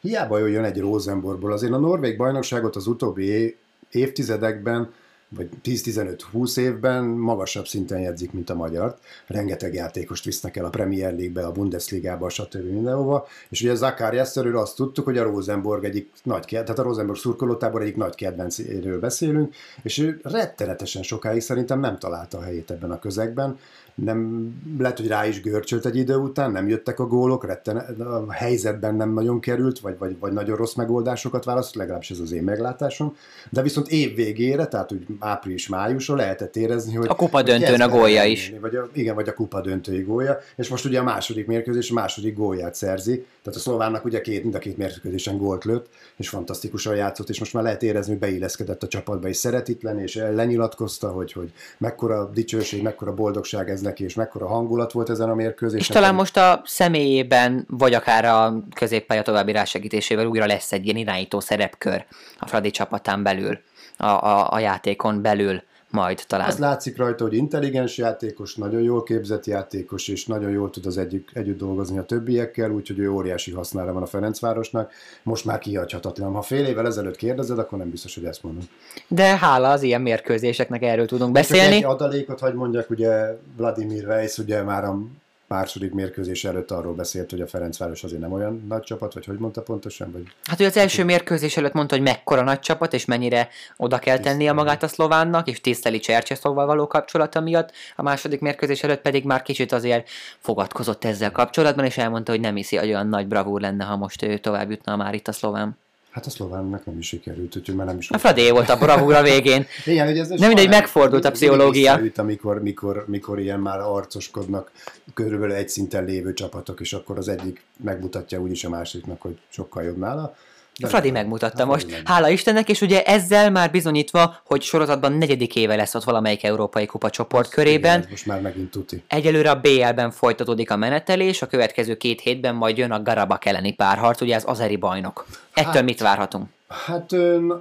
[0.01, 3.57] hiába jön egy Rosenborgból, azért a norvég bajnokságot az utóbbi
[3.91, 4.93] évtizedekben
[5.29, 8.97] vagy 10-15-20 évben magasabb szinten jegyzik, mint a magyar.
[9.27, 12.65] Rengeteg játékost visznek el a Premier League-be, a Bundesliga-ba, stb.
[12.65, 13.27] mindenhova.
[13.49, 17.83] És ugye Zakár Jesszerről azt tudtuk, hogy a Rosenborg egyik nagy, tehát a Rosenborg szurkolótábor
[17.83, 22.99] egyik nagy kedvencéről beszélünk, és ő rettenetesen sokáig szerintem nem találta a helyét ebben a
[22.99, 23.59] közegben
[24.05, 28.33] nem, lehet, hogy rá is görcsölt egy idő után, nem jöttek a gólok, retten, a
[28.33, 32.43] helyzetben nem nagyon került, vagy, vagy, vagy nagyon rossz megoldásokat választ, legalábbis ez az én
[32.43, 33.17] meglátásom,
[33.51, 37.07] de viszont év végére, tehát úgy április-májusra lehetett érezni, hogy...
[37.09, 38.53] A kupa döntőn a gólja is.
[38.61, 41.95] Vagy a, igen, vagy a kupa döntői gólja, és most ugye a második mérkőzés a
[41.95, 46.29] második gólját szerzi, tehát a szlovánnak ugye két, mind a két mérkőzésen gólt lőtt, és
[46.29, 51.09] fantasztikusan játszott, és most már lehet érezni, hogy beilleszkedett a csapatba, és szeretitlen, és lenyilatkozta,
[51.09, 55.81] hogy, hogy mekkora dicsőség, mekkora boldogság ez neki, és mekkora hangulat volt ezen a mérkőzésen.
[55.81, 60.97] És talán most a személyében, vagy akár a középpálya további rásegítésével újra lesz egy ilyen
[60.97, 62.05] irányító szerepkör
[62.39, 63.59] a Fradi csapatán belül,
[63.97, 66.49] a, a, a játékon belül majd talán.
[66.49, 70.99] Az látszik rajta, hogy intelligens játékos, nagyon jól képzett játékos, és nagyon jól tud az
[70.99, 74.93] egyik, együtt dolgozni a többiekkel, úgyhogy ő óriási hasznára van a Ferencvárosnak.
[75.23, 76.33] Most már kihagyhatatlan.
[76.33, 78.63] Ha fél évvel ezelőtt kérdezed, akkor nem biztos, hogy ezt mondom.
[79.09, 81.81] De hála az ilyen mérkőzéseknek erről tudunk beszélni.
[81.81, 84.99] Csak egy adalékot, hogy mondjak, ugye Vladimir Weiss ugye már a
[85.49, 89.39] második mérkőzés előtt arról beszélt, hogy a Ferencváros azért nem olyan nagy csapat, vagy hogy
[89.39, 90.13] mondta pontosan?
[90.13, 90.23] Vagy...
[90.45, 94.19] Hát ő az első mérkőzés előtt mondta, hogy mekkora nagy csapat, és mennyire oda kell
[94.19, 97.73] tennie magát a szlovánnak, és tiszteli Csercseszóval való kapcsolata miatt.
[97.97, 102.55] A második mérkőzés előtt pedig már kicsit azért fogadkozott ezzel kapcsolatban, és elmondta, hogy nem
[102.55, 105.79] hiszi, hogy olyan nagy bravúr lenne, ha most ő tovább jutna már itt a szlován.
[106.17, 108.11] Hát a szlovánnak nem is sikerült, úgyhogy már nem is...
[108.11, 109.67] A Fradé volt a bravúra végén.
[109.85, 111.93] Igen, hogy ez nem mindegy, megfordult a pszichológia.
[111.93, 114.71] Visszaüt, amikor, mikor, mikor ilyen már arcoskodnak
[115.15, 119.83] körülbelül egy szinten lévő csapatok, és akkor az egyik megmutatja úgyis a másiknak, hogy sokkal
[119.83, 120.37] jobb nála.
[120.79, 122.03] De Fradi megmutatta hát, most, meg.
[122.05, 126.87] hála Istennek, és ugye ezzel már bizonyítva, hogy sorozatban negyedik éve lesz ott valamelyik európai
[126.87, 127.99] kupa csoport körében.
[127.99, 129.05] Igen, most már megint tuti.
[129.09, 133.73] Egyelőre a BL-ben folytatódik a menetelés, a következő két hétben majd jön a Garabak elleni
[133.73, 135.27] párharc, ugye az azeri bajnok.
[135.55, 136.47] Ettől hát, mit várhatunk?
[136.69, 137.11] Hát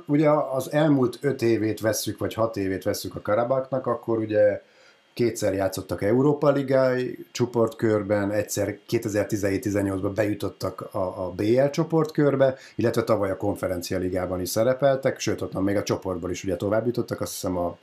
[0.06, 4.62] ugye az elmúlt öt évét vesszük, vagy hat évét vesszük a Karabaknak, akkor ugye
[5.15, 13.38] kétszer játszottak Európa Ligai csoportkörben, egyszer 2017-18-ban bejutottak a, a BL csoportkörbe, illetve tavaly a
[13.38, 17.58] konferencia ligában is szerepeltek, sőt ott még a csoportból is ugye tovább jutottak, azt hiszem
[17.58, 17.78] a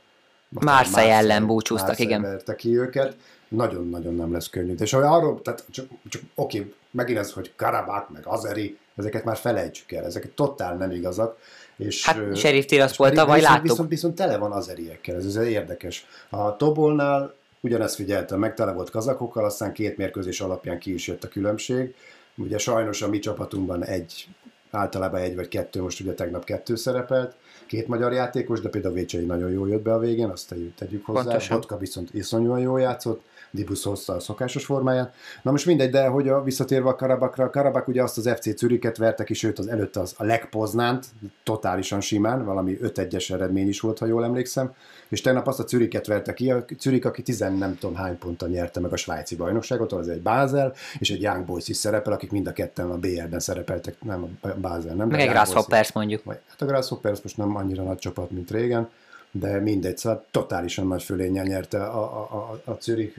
[0.49, 2.21] Márszai ellen búcsúztak, igen.
[2.21, 3.15] Verte ki őket.
[3.47, 4.75] Nagyon-nagyon nem lesz könnyű.
[4.79, 9.91] És arról, tehát csak, csak oké, megint ez, hogy Karabák, meg Azeri, ezeket már felejtsük
[9.91, 11.37] el, ezek totál nem igazak.
[11.85, 13.69] És, hát Sheriff Tiraspol tavaly viszont, láttuk.
[13.69, 16.05] Viszont, viszont tele van azeriekkel, ez, ez érdekes.
[16.29, 21.23] A Tobolnál ugyanezt figyeltem meg, tele volt kazakokkal, aztán két mérkőzés alapján ki is jött
[21.23, 21.95] a különbség.
[22.35, 24.27] Ugye sajnos a mi csapatunkban egy,
[24.71, 29.25] általában egy vagy kettő, most ugye tegnap kettő szerepelt, két magyar játékos, de például Vécsei
[29.25, 31.21] nagyon jól jött be a végén, azt tegyük hozzá.
[31.21, 31.57] Pontosan.
[31.57, 33.21] Botka viszont iszonyúan jól játszott,
[33.55, 35.13] Dibusz hozta a szokásos formáját.
[35.41, 38.57] Na most mindegy, de hogy a, visszatérve a Karabakra, a Karabak ugye azt az FC
[38.57, 41.05] Züriket verte ki, sőt az előtt az a legpoznánt,
[41.43, 44.73] totálisan simán, valami 5-1-es eredmény is volt, ha jól emlékszem,
[45.09, 48.49] és tegnap azt a Züriket verte ki, a Zürik, aki 10 nem tudom hány ponttal
[48.49, 52.31] nyerte meg a svájci bajnokságot, az egy Bázel, és egy Young Boys is szerepel, akik
[52.31, 55.07] mind a ketten a BR-ben szerepeltek, nem a Bázel, nem.
[55.07, 56.21] Meg egy Grasshoppers mondjuk.
[56.25, 58.89] Hát a Grasshoppers most nem annyira nagy csapat, mint régen,
[59.31, 62.35] de mindegy, szóval totálisan nagy fölénnyel nyerte a, a,
[62.65, 63.17] a, a Zürich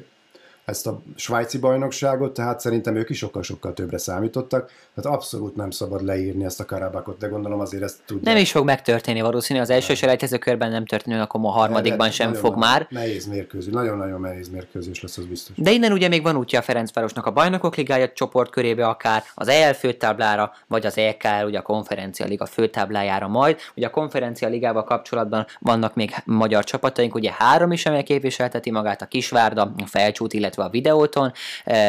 [0.64, 6.04] ezt a svájci bajnokságot, tehát szerintem ők is sokkal-sokkal többre számítottak, tehát abszolút nem szabad
[6.04, 8.34] leírni ezt a Karabakot, de gondolom azért ezt tudják.
[8.34, 12.26] Nem is fog megtörténni valószínű, az első selejtező körben nem történő, akkor a harmadikban sem
[12.26, 12.86] nagyon fog már.
[12.90, 15.56] Nehéz mérkőzés, nagyon-nagyon nehéz mérkőzés lesz, az biztos.
[15.56, 19.72] De innen ugye még van útja a Ferencvárosnak a bajnokok ligája csoportkörébe akár, az EL
[19.72, 23.58] főtáblára, vagy az EKL, ugye a konferencia liga főtáblájára majd.
[23.76, 29.02] Ugye a konferencia ligával kapcsolatban vannak még magyar csapataink, ugye három is, amely képviselteti magát,
[29.02, 31.32] a Kisvárda, a Felcsút, illetve illetve a videóton,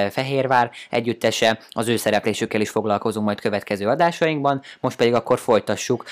[0.09, 6.05] Fehérvár együttese, az ő szereplésükkel is foglalkozunk majd következő adásainkban, most pedig akkor folytassuk,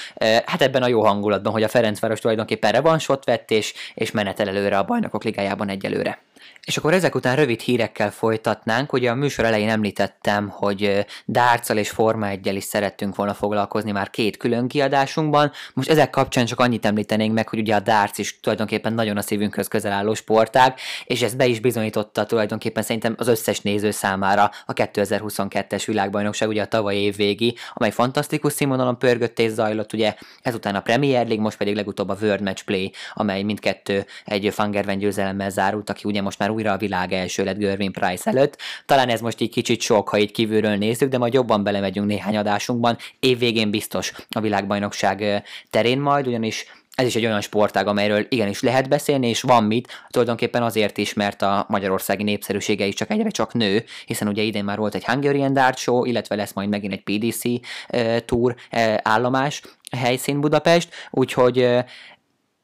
[0.46, 4.78] hát ebben a jó hangulatban, hogy a Ferencváros tulajdonképpen revansot vett, és, és menetel előre
[4.78, 6.20] a bajnokok ligájában egyelőre.
[6.66, 8.94] És akkor ezek után rövid hírekkel folytatnánk.
[8.94, 14.10] Ugye a műsor elején említettem, hogy Dárccal és Forma 1 is szerettünk volna foglalkozni már
[14.10, 15.52] két külön kiadásunkban.
[15.74, 19.22] Most ezek kapcsán csak annyit említenénk meg, hogy ugye a Darts is tulajdonképpen nagyon a
[19.22, 24.52] szívünkhöz közel álló sportág, és ez be is bizonyította tulajdonképpen szerintem az összes néző számára
[24.66, 30.16] a 2022-es világbajnokság, ugye a tavalyi év végi, amely fantasztikus színvonalon pörgött és zajlott, ugye
[30.42, 34.98] ezután a Premier League, most pedig legutóbb a World Match Play, amely mindkettő egy Fangerven
[34.98, 38.58] győzelemmel zárult, aki ugye most már újra a világ első lett Görvin Price előtt.
[38.86, 42.38] Talán ez most így kicsit sok, ha így kívülről nézzük, de majd jobban belemegyünk néhány
[42.38, 42.98] adásunkban.
[43.20, 48.90] Évvégén biztos a világbajnokság terén majd, ugyanis ez is egy olyan sportág, amelyről igenis lehet
[48.90, 53.54] beszélni, és van mit, tulajdonképpen azért is, mert a magyarországi népszerűsége is csak egyre csak
[53.54, 57.04] nő, hiszen ugye idén már volt egy Hungarian Dart Show, illetve lesz majd megint egy
[57.04, 59.62] PDC uh, Tour uh, állomás,
[59.98, 61.70] helyszín Budapest, úgyhogy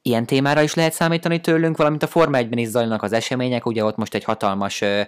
[0.10, 3.84] ilyen témára is lehet számítani tőlünk, valamint a Forma 1-ben is zajlanak az események, ugye
[3.84, 5.02] ott most egy hatalmas ö,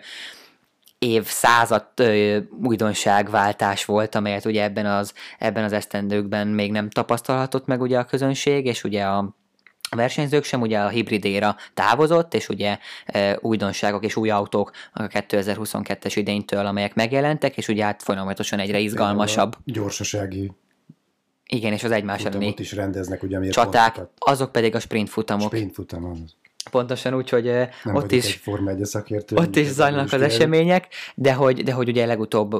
[1.00, 7.66] év század ö, újdonságváltás volt, amelyet ugye ebben az, ebben az esztendőkben még nem tapasztalhatott
[7.66, 9.40] meg ugye a közönség, és ugye a
[9.94, 15.08] a versenyzők sem ugye a hibridéra távozott, és ugye e, újdonságok és új autók a
[15.08, 19.56] 2022-es idénytől, amelyek megjelentek, és ugye hát folyamatosan egyre izgalmasabb.
[19.56, 20.52] A gyorsasági
[21.56, 25.48] igen, és az egymás elleni is rendeznek, ugye, csaták, azok pedig a sprint futamok.
[25.48, 26.36] Sprint futam, az.
[26.72, 27.44] Pontosan úgy, hogy
[27.84, 32.06] Nem ott is, Forma szakértő, ott is zajlanak az események, de hogy, de hogy ugye
[32.06, 32.54] legutóbb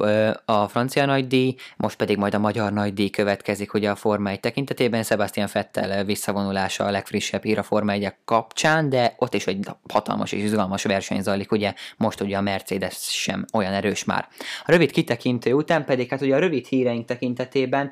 [0.44, 5.02] a francia nagydíj, most pedig majd a magyar nagydíj következik ugye a Forma 1 tekintetében,
[5.02, 10.32] Sebastian Fettel visszavonulása a legfrissebb hír a Forma 1 kapcsán, de ott is egy hatalmas
[10.32, 14.28] és izgalmas verseny zajlik, ugye most ugye a Mercedes sem olyan erős már.
[14.64, 17.90] A rövid kitekintő után pedig, hát ugye a rövid híreink tekintetében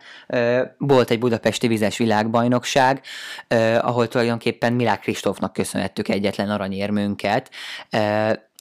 [0.79, 3.01] volt egy budapesti vizes világbajnokság,
[3.81, 7.51] ahol tulajdonképpen Milák Kristófnak köszönhető vettük egyetlen aranyérmünket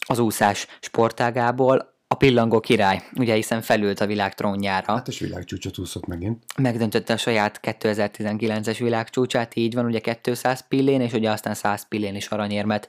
[0.07, 4.93] az úszás sportágából, a pillangó király, ugye hiszen felült a világ trónjára.
[4.93, 6.43] Hát és világcsúcsot úszott megint.
[6.57, 12.15] Megdöntötte a saját 2019-es világcsúcsát, így van, ugye 200 pillén, és ugye aztán 100 pillén
[12.15, 12.87] is aranyérmet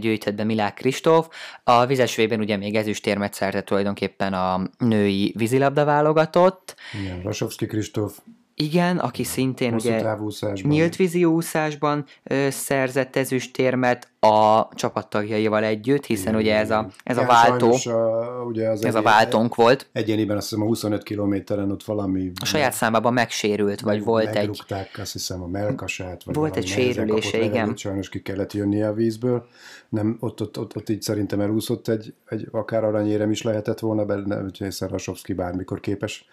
[0.00, 1.28] gyűjtett be Milák Kristóf.
[1.64, 6.74] A vizesvében ugye még ezüstérmet szerte tulajdonképpen a női vízilabda válogatott.
[7.02, 8.18] Igen, Rasovski Kristóf
[8.54, 10.16] igen, aki szintén ugye
[10.62, 17.24] nyílt vízi úszásban ö, szerzett ezüstérmet a csapattagjaival együtt, hiszen ugye ez a, ez a
[17.24, 19.88] váltó, a, ugye az ez egy, a váltónk volt.
[19.92, 22.32] Egyéniben azt hiszem a 25 kilométeren ott valami...
[22.40, 24.62] A saját számában megsérült, vagy meg, volt egy...
[24.98, 27.52] azt hiszem a melkasát, vagy Volt egy sérülése, igen.
[27.52, 29.46] Levelét, sajnos ki kellett jönnie a vízből.
[29.88, 34.04] Nem, ott, ott, ott, ott így szerintem elúszott egy, egy akár aranyérem is lehetett volna
[34.04, 36.26] benne, hiszen Rasovszki bármikor képes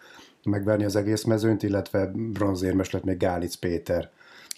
[0.43, 4.10] megverni az egész mezőnyt, illetve bronzérmes lett még Gálic Péter.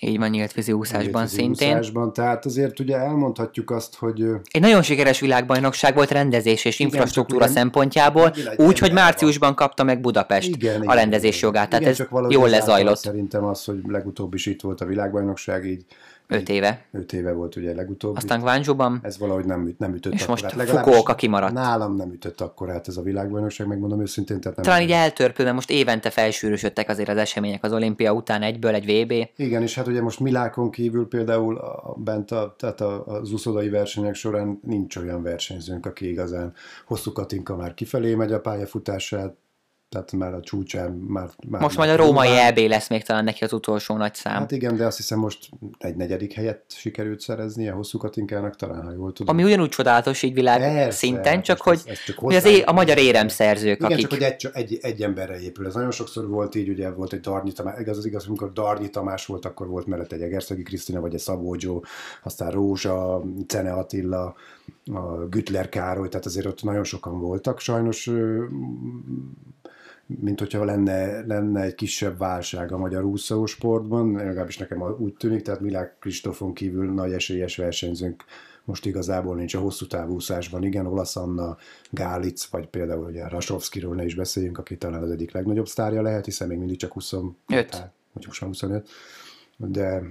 [0.04, 1.70] Így van, nyílt vízi úszásban nyílt szintén.
[1.70, 4.26] Úszásban, tehát azért ugye elmondhatjuk azt, hogy...
[4.52, 10.02] Egy nagyon sikeres világbajnokság volt rendezés és igen, infrastruktúra szempontjából, úgy, hogy márciusban kapta meg
[10.02, 12.98] Budapest igen, a rendezés igen, jogát, tehát igen, ez jól lezajlott.
[12.98, 15.86] Szerintem az, hogy legutóbb is itt volt a világbajnokság, így
[16.32, 16.86] Öt éve.
[16.92, 18.16] Öt éve volt ugye legutóbb.
[18.16, 19.00] Aztán Guangzhou-ban.
[19.04, 21.54] Ez valahogy nem, nem ütött És most Fukuoka kimaradt.
[21.54, 24.42] Nálam nem ütött akkor hát ez a világbajnokság, megmondom őszintén.
[24.42, 28.74] Tehát nem Talán így eltörpülve, most évente felsűrűsödtek azért az események az olimpia után egyből
[28.74, 29.14] egy VB.
[29.36, 33.70] Igen, és hát ugye most Milákon kívül például a, bent a, tehát a, az úszodai
[33.70, 36.54] versenyek során nincs olyan versenyzőnk, aki igazán
[36.86, 39.36] hosszú Katinka már kifelé megy a pályafutását,
[39.92, 41.30] tehát már a csúcsán már...
[41.48, 42.48] már Most már majd a római próbál.
[42.48, 44.34] EB lesz még talán neki az utolsó nagy szám.
[44.34, 48.92] Hát igen, de azt hiszem most egy negyedik helyet sikerült szereznie Hosszú Katinkának, talán, ha
[48.92, 49.36] jól tudom.
[49.36, 52.46] Ami ugyanúgy csodálatos így világ Persze, szinten, hát csak hogy, ez- ez csak hogy az
[52.46, 54.08] é- a magyar éremszerzők, Igen, akik...
[54.08, 55.66] csak hogy egy, egy, egy emberre épül.
[55.66, 58.90] Ez nagyon sokszor volt így, ugye volt egy Darnyi Tamás, igaz, az igaz, amikor Darnyi
[58.90, 61.58] Tamás volt, akkor volt mellett egy Egerszegi Krisztina, vagy egy Szabó
[62.24, 64.36] aztán Rózsa, Cene Attila,
[64.86, 67.60] a Gütler Károly, tehát azért ott nagyon sokan voltak.
[67.60, 68.10] Sajnos
[70.20, 75.62] mint hogyha lenne, lenne egy kisebb válság a magyar úszósportban, legalábbis nekem úgy tűnik, tehát
[75.62, 78.24] Milák Kristófon kívül nagy esélyes versenyzőnk
[78.66, 80.64] most igazából nincs a hosszú távúszásban.
[80.64, 81.58] Igen, Olasz Anna,
[81.90, 86.26] Gálic, vagy például ugye Rasovszkiról ne is beszéljünk, aki talán az egyik legnagyobb sztárja lehet,
[86.26, 87.14] hiszen még mindig csak 20,
[87.48, 87.92] Öt.
[88.14, 88.90] vagy most már 25,
[89.58, 90.02] de,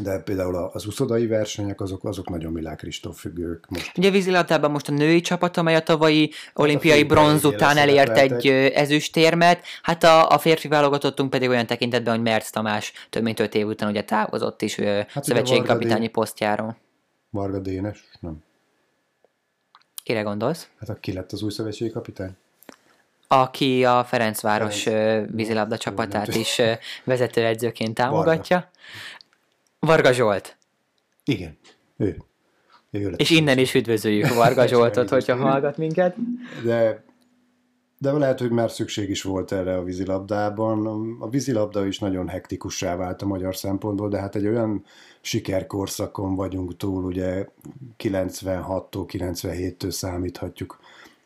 [0.00, 3.98] de például az uszodai versenyek, azok, azok nagyon Milák Kristóf függők most.
[3.98, 8.46] Ugye vízilabdában most a női csapat, amely a tavalyi olimpiai férfi bronz után elért egy
[8.74, 13.54] ezüstérmet, hát a, a férfi válogatottunk pedig olyan tekintetben, hogy Merc Tamás több mint öt
[13.54, 16.76] év után ugye távozott is ugye szövetségi kapitányi posztjáról.
[17.30, 18.42] Varga Dénes, nem.
[20.02, 20.68] Kire gondolsz?
[20.78, 22.36] Hát aki lett az új szövetségi kapitány?
[23.28, 25.30] Aki a Ferencváros Ferenc.
[25.34, 26.60] vízilabda csapatát is
[27.04, 28.70] vezetőedzőként támogatja.
[29.86, 30.56] Varga Zsolt.
[31.24, 31.58] Igen,
[31.96, 32.16] ő.
[32.90, 36.16] ő lett És innen is üdvözöljük Varga Zsoltot, hogyha hallgat minket.
[36.64, 37.04] De,
[37.98, 40.86] de lehet, hogy már szükség is volt erre a vízilabdában.
[41.20, 44.84] A vízilabda is nagyon hektikussá vált a magyar szempontból, de hát egy olyan
[45.20, 47.46] sikerkorszakon vagyunk túl, ugye
[47.98, 50.78] 96-tól 97-től számíthatjuk,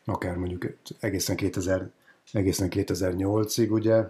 [0.05, 0.65] akár mondjuk
[0.99, 1.89] egészen 2000,
[2.31, 4.03] egészen 2008-ig, ugye,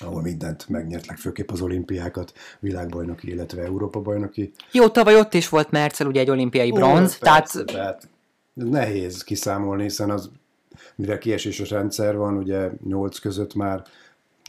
[0.00, 4.52] ahol mindent megnyert, legfőképp az olimpiákat, világbajnoki, illetve Európa-bajnoki.
[4.72, 8.08] Jó, tavaly ott is volt Mercel ugye egy olimpiai bronz, Ó, tehát persze, tehát
[8.52, 10.30] nehéz kiszámolni, hiszen az,
[10.94, 13.82] mire kieséses rendszer van, ugye nyolc között már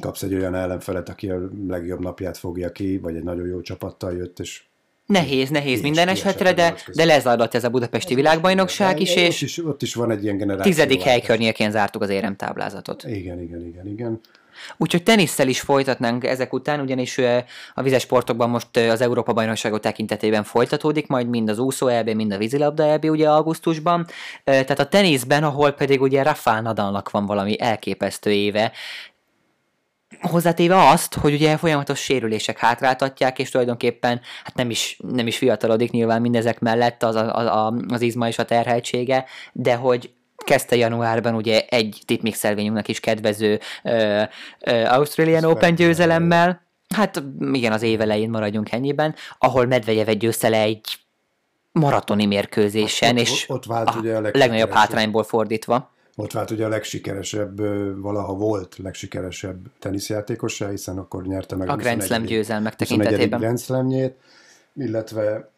[0.02, 4.14] kapsz egy olyan ellenfelet, aki a legjobb napját fogja ki, vagy egy nagyon jó csapattal
[4.14, 4.64] jött, és
[5.06, 9.58] Nehéz, nehéz minden esetre, de, de lezajlott ez a budapesti világbajnokság is, és ott is,
[9.58, 10.72] ott is van egy ilyen generáció.
[10.72, 13.04] tizedik hely környékén zártuk az éremtáblázatot.
[13.04, 14.20] Igen, igen, igen, igen.
[14.78, 17.18] Úgyhogy tenisszel is folytatnánk ezek után, ugyanis
[17.74, 22.34] a vizes sportokban most az Európa bajnokságok tekintetében folytatódik, majd mind az úszó EB, mind
[22.34, 24.08] a vízilabda EB ugye augusztusban.
[24.44, 28.72] Tehát a teniszben, ahol pedig ugye Rafael Nadalnak van valami elképesztő éve,
[30.22, 35.92] hozzátéve azt, hogy ugye folyamatos sérülések hátráltatják, és tulajdonképpen hát nem is, nem is fiatalodik
[35.92, 40.14] nyilván mindezek mellett az, a, a, az izma és a terheltsége, de hogy
[40.52, 44.24] kezdte januárban ugye egy tipmixelvényünknek is kedvező ö,
[44.60, 45.76] ö, Australian Open Persze.
[45.76, 46.62] győzelemmel,
[46.96, 50.86] hát igen, az év elején maradjunk ennyiben, ahol Medvegyevet győzte le egy
[51.72, 55.92] maratoni mérkőzésen, Ott- és ott vált a ugye a legnagyobb hátrányból fordítva.
[56.16, 57.58] Ott vált ugye a legsikeresebb,
[58.02, 62.28] valaha volt legsikeresebb teniszjátékossá, hiszen akkor nyerte meg A Grand Slam 21.
[62.30, 63.06] győzelmek 21.
[63.06, 63.40] tekintetében.
[63.40, 64.16] Grand Slamjét,
[64.76, 65.50] illetve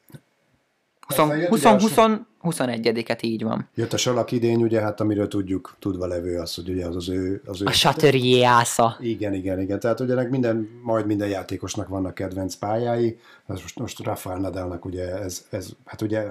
[1.16, 3.70] 20, Aztán jött 20, ugye a- 20, 21-et így van.
[3.76, 7.10] Jött a salak idény, ugye, hát amiről tudjuk, tudva levő az, hogy ugye az az
[7.10, 7.42] ő...
[7.46, 8.98] Az ő A Chateaubriand ásza.
[9.00, 9.80] igen, igen, igen.
[9.80, 13.20] Tehát ugye minden, majd minden játékosnak vannak kedvenc pályái.
[13.46, 16.24] Az most, most Rafael Nadalnak ugye ez, ez, hát ugye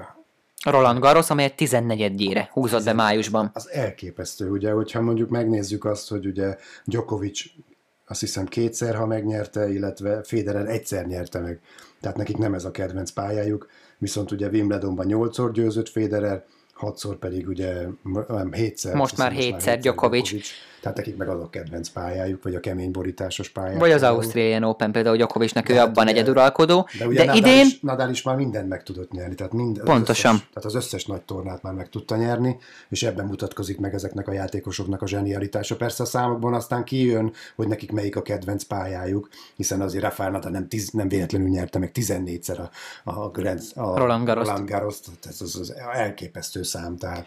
[0.64, 3.50] Roland Garros, amelyet 14-ére húzott be májusban.
[3.54, 7.40] az elképesztő, ugye, hogyha mondjuk megnézzük azt, hogy ugye Djokovic
[8.06, 11.60] azt hiszem kétszer, ha megnyerte, illetve Federer egyszer nyerte meg.
[12.00, 13.68] Tehát nekik nem ez a kedvenc pályájuk,
[14.02, 17.86] viszont ugye Wimbledonban nyolcszor győzött Federer, hatszor pedig ugye,
[18.28, 18.94] nem, hétszer.
[18.94, 20.30] Most már hétszer Djokovic.
[20.82, 23.78] Tehát nekik meg az a kedvenc pályájuk, vagy a kemény borításos pályák.
[23.78, 24.02] Vagy az.
[24.02, 26.88] Australian Open például Djokovicnak ő hát abban ugye- egyeduralkodó.
[26.98, 29.78] De, ugye De Nadal, idén is, Nadal is már mindent meg tudott nyerni, tehát, mind,
[29.78, 30.34] az Pontosan.
[30.34, 34.28] Összes, tehát az összes nagy tornát már meg tudta nyerni, és ebben mutatkozik meg ezeknek
[34.28, 35.76] a játékosoknak a zsenialitása.
[35.76, 40.50] Persze a számokban aztán kijön, hogy nekik melyik a kedvenc pályájuk, hiszen azért Rafael Nadal
[40.50, 42.58] nem, tiz, nem véletlenül nyerte meg 14-szer
[43.04, 44.48] a, a, Grand, a Roland Garrost.
[44.50, 45.04] Roland Garrost.
[45.28, 47.26] Ez az, az elképesztő szám, tehát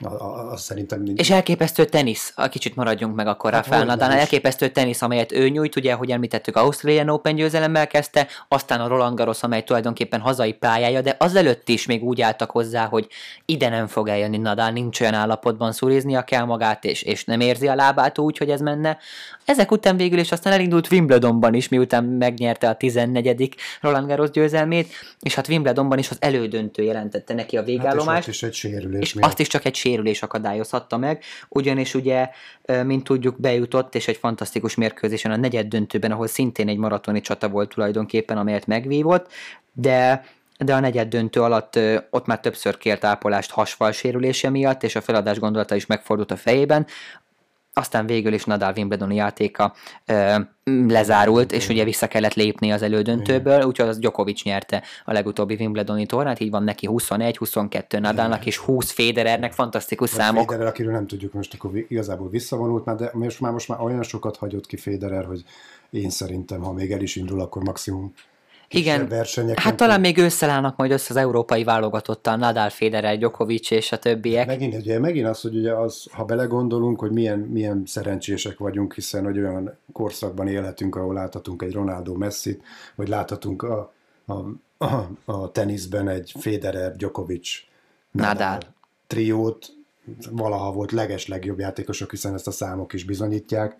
[0.00, 1.20] a, a, a, szerintem nincs.
[1.20, 5.48] És elképesztő tenisz, a kicsit maradjunk meg akkor Hát Rafael Nadal, elképesztő tenisz, amelyet ő
[5.48, 10.52] nyújt, ugye, ahogy említettük, Australian Open győzelemmel kezdte, aztán a Roland Garros, amely tulajdonképpen hazai
[10.52, 13.06] pályája, de azelőtt is még úgy álltak hozzá, hogy
[13.44, 17.68] ide nem fog eljönni Nadal, nincs olyan állapotban szuriznia kell magát, és, és nem érzi
[17.68, 18.98] a lábát úgy, hogy ez menne.
[19.44, 23.54] Ezek után végül is aztán elindult Wimbledonban is, miután megnyerte a 14.
[23.80, 24.88] Roland Garros győzelmét,
[25.20, 29.02] és hát Wimbledonban is az elődöntő jelentette neki a hát és végállomást is egy sérülés
[29.02, 29.28] és miatt.
[29.28, 32.28] azt is csak egy sérülés akadályozhatta meg, ugyanis ugye,
[32.84, 37.48] mint tudjuk, bejutott, és egy fantasztikus mérkőzésen a negyed döntőben, ahol szintén egy maratoni csata
[37.48, 39.32] volt tulajdonképpen, amelyet megvívott,
[39.72, 40.24] de
[40.58, 41.78] de a negyed döntő alatt
[42.10, 46.36] ott már többször kért ápolást hasfal sérülése miatt, és a feladás gondolata is megfordult a
[46.36, 46.86] fejében.
[47.74, 49.74] Aztán végül is Nadal Wimbledoni játéka
[50.06, 55.56] ö, lezárult, és ugye vissza kellett lépni az elődöntőből, úgyhogy az Djokovic nyerte a legutóbbi
[55.58, 60.50] Wimbledoni tornát, így van neki 21-22 Nadalnak és 20 Federernek, fantasztikus Vagy számok.
[60.50, 64.02] Federer, akiről nem tudjuk most, akkor igazából visszavonult már, de most már, most már olyan
[64.02, 65.44] sokat hagyott ki Federer, hogy
[65.90, 68.12] én szerintem, ha még el is indul, akkor maximum
[68.76, 69.62] Igen, versenyeken.
[69.64, 74.46] hát talán még összeállnak majd össze az európai válogatottal, Nadal, Federer, Djokovic és a többiek.
[74.46, 79.24] Megint, ugye, megint az, hogy ugye az, ha belegondolunk, hogy milyen, milyen szerencsések vagyunk, hiszen
[79.24, 82.62] hogy olyan korszakban élhetünk, ahol láthatunk egy Ronaldo Messi-t,
[82.94, 83.92] vagy láthatunk a,
[84.26, 84.32] a,
[84.84, 87.48] a, a teniszben egy Federer, Djokovic,
[88.10, 88.58] Nadal.
[89.06, 89.66] triót,
[90.30, 93.76] valaha volt leges legjobb játékosok, hiszen ezt a számok is bizonyítják.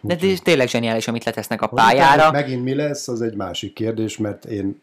[0.00, 2.30] De ez tényleg zseniális, amit letesznek a Hogy utána pályára.
[2.30, 4.80] Megint mi lesz, az egy másik kérdés, mert én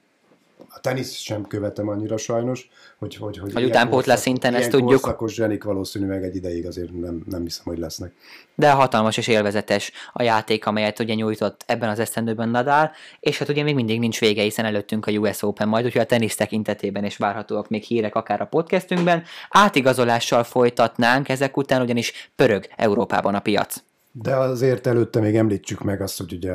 [0.76, 4.90] a tenisz sem követem annyira sajnos, hogy, hogy, hogy Hogy utánpótlás szinten, ezt tudjuk.
[4.90, 8.12] korszakos zsenik valószínűleg egy ideig azért nem, nem hiszem, hogy lesznek.
[8.56, 13.50] de hatalmas és élvezetes a játék, amelyet ugye nyújtott ebben az esztendőben Nadal, és hát
[13.50, 17.06] ugye még mindig nincs vége, hiszen előttünk a US Open majd, úgyhogy a tenisz tekintetében
[17.06, 19.24] is várhatóak még hírek akár a podcastünkben.
[19.50, 23.84] Átigazolással folytatnánk, ezek után ugyanis pörög Európában a piac.
[24.22, 26.54] De azért előtte még említsük meg azt, hogy ugye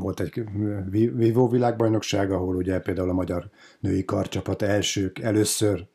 [0.00, 0.44] volt egy
[1.14, 3.50] Vivo világbajnokság, ahol ugye például a magyar
[3.80, 5.86] női karcsapat elsők, először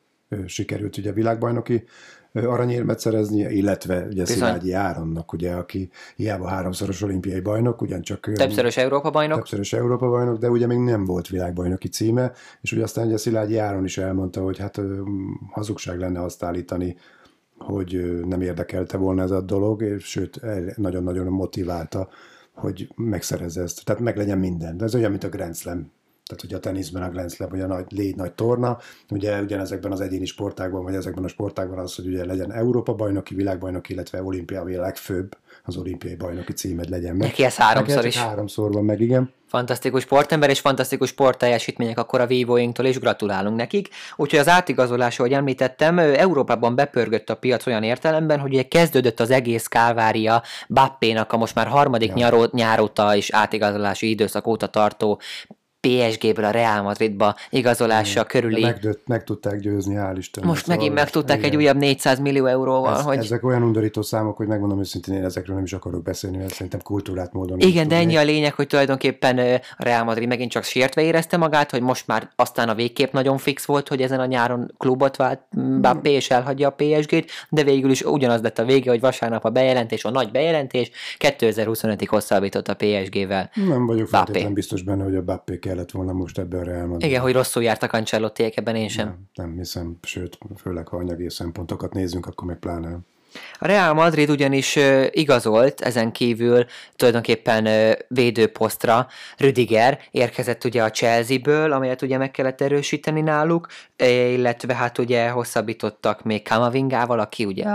[0.46, 1.84] sikerült ugye világbajnoki
[2.34, 4.26] aranyérmet szerezni, illetve ugye Bizony.
[4.26, 10.38] Szilágyi Áronnak, ugye, aki hiába háromszoros olimpiai bajnok, ugyancsak Többszörös Európa bajnok, többszörös Európa bajnok,
[10.38, 14.42] de ugye még nem volt világbajnoki címe, és ugye aztán ugye Szilágyi Áron is elmondta,
[14.42, 14.82] hogy hát
[15.52, 16.96] hazugság lenne azt állítani,
[17.58, 20.42] hogy nem érdekelte volna ez a dolog, és sőt,
[20.78, 22.10] nagyon-nagyon motiválta,
[22.54, 23.86] hogy megszerezze ezt.
[23.86, 24.78] Tehát meg legyen minden.
[24.78, 25.92] De ez olyan, mint a Grand Slam.
[26.26, 28.78] Tehát, hogy a teniszben a Grand Slam, vagy a nagy, légy nagy torna,
[29.10, 33.36] ugye ugyanezekben az egyéni sportákban, vagy ezekben a sportákban az, hogy ugye legyen Európa bajnoki,
[33.36, 37.28] világbajnoki, illetve olimpia, a legfőbb, az olimpiai bajnoki címed legyen meg.
[37.28, 38.18] Neki ez háromszor Neki is.
[38.18, 39.34] Háromszor van meg, igen.
[39.48, 43.90] Fantasztikus sportember és fantasztikus sportteljesítmények akkor a vívóinktól, és gratulálunk nekik.
[44.16, 49.32] Úgyhogy az átigazolás, ahogy említettem, Európában bepörgött a piac olyan értelemben, hogy ugye kezdődött az
[49.32, 52.16] egész kálvária Bappénak a most már harmadik ja.
[52.16, 55.20] nyaró, nyáróta és átigazolási időszak óta tartó
[55.88, 58.62] PSG-ből a Real Madridba igazolása De körüli.
[58.62, 60.50] meg, meg tudták győzni, hál' Istennek.
[60.50, 61.50] Most megint Szóval, megtudták igen.
[61.50, 63.18] egy újabb 400 millió euróval, Ez, hogy...
[63.18, 66.82] Ezek olyan undorító számok, hogy megmondom őszintén, én ezekről nem is akarok beszélni, mert szerintem
[66.82, 67.60] kultúrát módon.
[67.60, 69.38] Igen, de ennyi a lényeg, hogy tulajdonképpen
[69.78, 73.38] a Real Madrid megint csak sértve érezte magát, hogy most már aztán a végképp nagyon
[73.38, 77.92] fix volt, hogy ezen a nyáron klubot vált Mbappé és elhagyja a PSG-t, de végül
[77.92, 82.74] is ugyanaz lett a vége, hogy vasárnap a bejelentés, a nagy bejelentés, 2025-ig hosszabbított a
[82.76, 83.50] PSG-vel.
[83.56, 84.08] Nem vagyok Mbappé.
[84.08, 87.10] feltétlenül biztos benne, hogy a Bappé kellett volna most ebben Madrid.
[87.10, 89.06] Igen, hogy rosszul jártak Ancelottiek, ebben én sem.
[89.06, 92.98] Nem, nem hiszem, sőt, főleg ha anyagi szempontokat nézzünk, akkor meg pláne.
[93.60, 96.66] A Real Madrid ugyanis ö, igazolt, ezen kívül
[96.96, 99.08] tulajdonképpen ö, védőposztra
[99.38, 105.30] Rüdiger érkezett ugye a Chelsea-ből, amelyet ugye meg kellett erősíteni náluk, eh, illetve hát ugye
[105.30, 107.66] hosszabbítottak még Kamavingával, aki ugye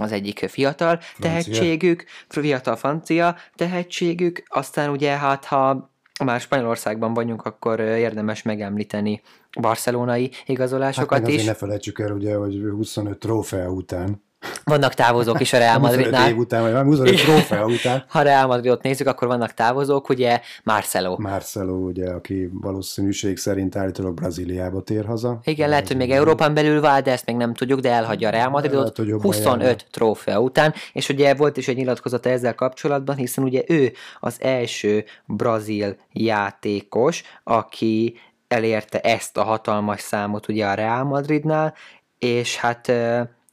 [0.00, 5.90] az egyik fiatal tehetségük, fiatal francia tehetségük, aztán ugye hát ha
[6.24, 9.20] már Spanyolországban vagyunk, akkor érdemes megemlíteni
[9.60, 11.46] barcelonai Hát igazolásokat meg azért is.
[11.46, 14.22] ne felejtsük el, ugye, hogy 25 trófea után,
[14.64, 16.30] Vannak távozók is a Real 25 Madridnál.
[16.30, 21.14] év után, vagy 25 trófea után, Ha Real Madridot nézzük, akkor vannak távozók, ugye Marcelo.
[21.18, 25.40] Marcelo, ugye, aki valószínűség szerint állítólag Brazíliába tér haza.
[25.44, 28.30] Igen, lehet, hogy még Európán belül vál, de ezt még nem tudjuk, de elhagyja a
[28.30, 29.82] Real Madridot Lehet, hogy jobban 25 járna.
[29.90, 35.04] trófea után, és ugye volt is egy nyilatkozata ezzel kapcsolatban, hiszen ugye ő az első
[35.26, 38.16] brazil játékos, aki
[38.48, 41.74] elérte ezt a hatalmas számot ugye a Real Madridnál,
[42.18, 42.92] és hát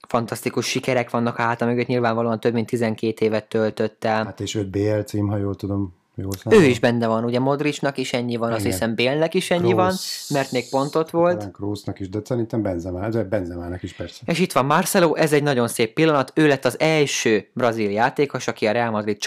[0.08, 4.26] fantasztikus sikerek vannak a háta mögött, nyilvánvalóan több mint 12 évet töltött el.
[4.26, 7.98] Hát és 5 BL cím, ha jól tudom, jól Ő is benne van, ugye Modricnak
[7.98, 8.72] is ennyi van, azt Igen.
[8.72, 11.52] hiszem Bélnek is ennyi van, Kroos- mert még pontot volt.
[11.54, 14.22] Talán is, de szerintem Benzema, de Benzemának is persze.
[14.26, 18.48] És itt van Marcelo, ez egy nagyon szép pillanat, ő lett az első brazil játékos,
[18.48, 19.18] aki a Real Madrid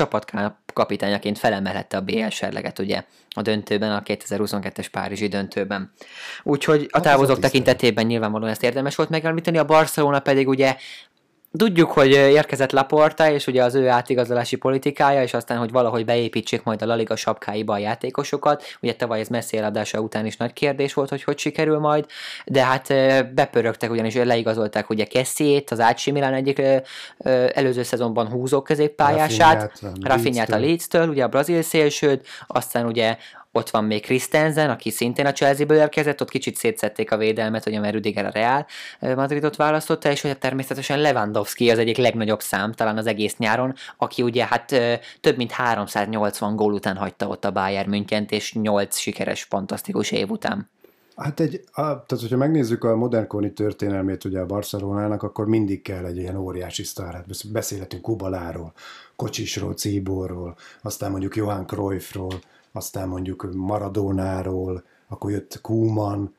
[0.78, 5.92] csapatkapitányaként felemelhette a BL serleget, ugye, a döntőben, a 2022-es Párizsi döntőben.
[6.42, 10.76] Úgyhogy a Hát távozók tekintetében nyilvánvalóan ezt érdemes volt megemlíteni, a Barcelona pedig ugye
[11.58, 16.62] Tudjuk, hogy érkezett Laporta, és ugye az ő átigazolási politikája, és aztán, hogy valahogy beépítsék
[16.62, 18.64] majd a La Liga sapkáiba a játékosokat.
[18.80, 22.06] Ugye tavaly ez Messi eladása után is nagy kérdés volt, hogy hogy sikerül majd,
[22.44, 22.86] de hát
[23.34, 26.62] bepörögtek, ugyanis leigazolták ugye Kessiét, az AC Milan egyik
[27.52, 30.58] előző szezonban húzó középpályását, Rafinhát, a.
[30.58, 33.16] Leeds-től, ugye a brazil szélsőt, aztán ugye
[33.58, 37.74] ott van még Christensen, aki szintén a Chelsea-ből érkezett, ott kicsit szétszették a védelmet, hogy
[37.74, 38.66] a Rüdiger a Real
[39.00, 44.22] Madridot választotta, és hogy természetesen Lewandowski az egyik legnagyobb szám, talán az egész nyáron, aki
[44.22, 44.74] ugye hát
[45.20, 50.30] több mint 380 gól után hagyta ott a Bayern Münchent, és 8 sikeres, fantasztikus év
[50.30, 50.68] után.
[51.18, 56.04] Hát egy, a, tehát hogyha megnézzük a modernkori történelmét ugye a Barcelonának, akkor mindig kell
[56.04, 57.14] egy ilyen óriási sztár.
[57.14, 58.72] Hát beszélhetünk Kubaláról,
[59.16, 62.40] Kocsisról, Ciborról, aztán mondjuk Johan Cruyffról,
[62.78, 66.34] aztán mondjuk Maradónáról, akkor jött Kuman,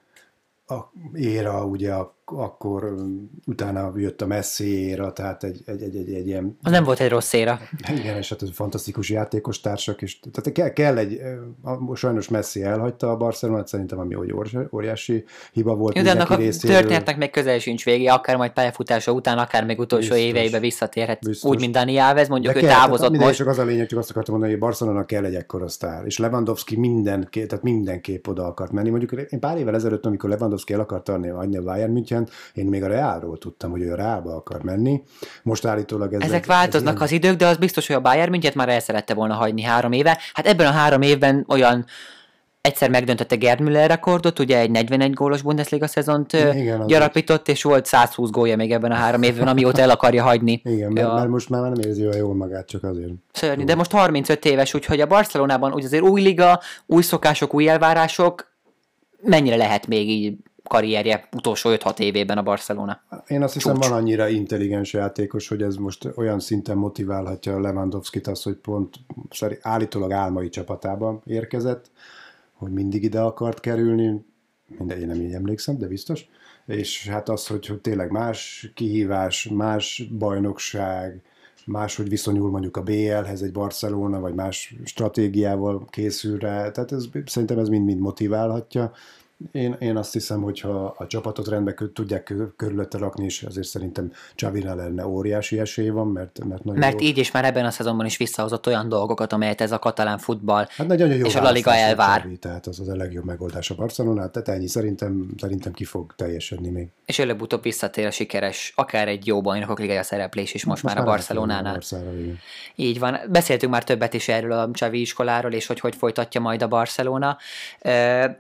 [0.68, 0.78] a
[1.14, 1.94] éra, ugye
[2.32, 2.96] akkor
[3.46, 6.58] utána jött a Messi éra, tehát egy, egy, egy, egy, egy ilyen...
[6.64, 7.60] Az nem volt egy rossz éra.
[7.96, 11.22] Igen, és hát fantasztikus játékos társak, és tehát kell, kell egy,
[11.94, 14.16] sajnos Messi elhagyta a Barcelonát, szerintem ami
[14.72, 19.12] óriási hiba volt Jó, de annak a történetnek még közel sincs vége, akár majd pályafutása
[19.12, 21.50] után, akár még utolsó biztos, éveibe visszatérhet, biztos.
[21.50, 23.36] úgy, mint Dani Alves, mondjuk de ő kell, távozott most.
[23.36, 26.18] Csak az a lényeg, csak azt akartam mondani, hogy Barcelona kell egy ekkora sztár, és
[26.18, 28.90] Lewandowski minden, tehát mindenképp oda akart menni.
[28.90, 32.66] Mondjuk én pár évvel ezelőtt, amikor Lewandowski el akart adni a Bayern München, München, én
[32.66, 35.04] még a Reálról tudtam, hogy ő a Reálba akar menni.
[35.44, 36.28] Most állítólag ezek...
[36.28, 39.14] Ezek változnak ez az idők, de az biztos, hogy a Bayern München már el szerette
[39.14, 40.20] volna hagyni három éve.
[40.34, 41.86] Hát ebben a három évben olyan
[42.62, 47.86] egyszer megdöntötte Gerd Müller rekordot, ugye egy 41 gólos Bundesliga szezont Igen, gyarapított, és volt
[47.86, 50.62] 120 gólja még ebben a három évben, amióta el akarja hagyni.
[50.64, 53.12] Igen, mert, mert most már nem érzi olyan jól magát, csak azért.
[53.32, 57.68] Szörnyű, de most 35 éves, úgyhogy a Barcelonában úgy azért új liga, új szokások, új
[57.68, 58.48] elvárások,
[59.22, 60.38] mennyire lehet még így
[60.70, 63.02] karrierje utolsó 5-6 évében a Barcelona.
[63.28, 63.88] Én azt hiszem, Csúcs.
[63.88, 68.96] van annyira intelligens játékos, hogy ez most olyan szinten motiválhatja Lewandowski-t az, hogy pont
[69.62, 71.92] állítólag álmai csapatában érkezett,
[72.54, 74.26] hogy mindig ide akart kerülni,
[74.78, 76.26] mindegy, én nem így emlékszem, de biztos,
[76.66, 81.22] és hát az, hogy, hogy tényleg más kihívás, más bajnokság,
[81.66, 87.60] máshogy viszonyul mondjuk a BL-hez egy Barcelona, vagy más stratégiával készül rá, tehát ez, szerintem
[87.60, 88.92] ez mind-mind motiválhatja,
[89.52, 94.12] én, én azt hiszem, hogy ha a csapatot rendbe tudják körülötte rakni, és azért szerintem
[94.36, 97.08] Csavira lenne óriási esély van, mert, mert nagyon Mert jó.
[97.08, 100.68] így is már ebben a szezonban is visszahozott olyan dolgokat, amelyet ez a katalán futball
[100.70, 102.22] hát nagyon jó és a La Liga elvár.
[102.22, 106.14] Csavi, tehát az az a legjobb megoldás a Barcelona, tehát ennyi szerintem, szerintem ki fog
[106.16, 106.88] teljesedni még.
[107.06, 111.04] És előbb-utóbb visszatér a sikeres, akár egy jó bajnokok ligája szereplés is most, most már
[111.04, 111.80] a Barcelonánál.
[112.76, 113.20] Így van.
[113.30, 117.38] Beszéltünk már többet is erről a Csavi iskoláról, és hogy hogy folytatja majd a Barcelona,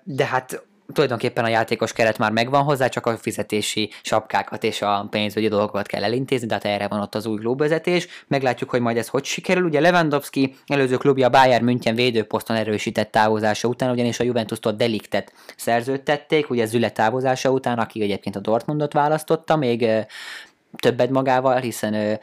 [0.04, 5.08] de hát tulajdonképpen a játékos keret már megvan hozzá, csak a fizetési sapkákat és a
[5.10, 8.08] pénzügyi dolgokat kell elintézni, de hát erre van ott az új klubvezetés.
[8.28, 9.64] Meglátjuk, hogy majd ez hogy sikerül.
[9.64, 16.50] Ugye Lewandowski előző klubja Bayern München védőposzton erősített távozása után, ugyanis a Juventus-tól deliktet szerződtették,
[16.50, 19.88] ugye Züle távozása után, aki egyébként a Dortmundot választotta, még
[20.78, 22.20] többet magával, hiszen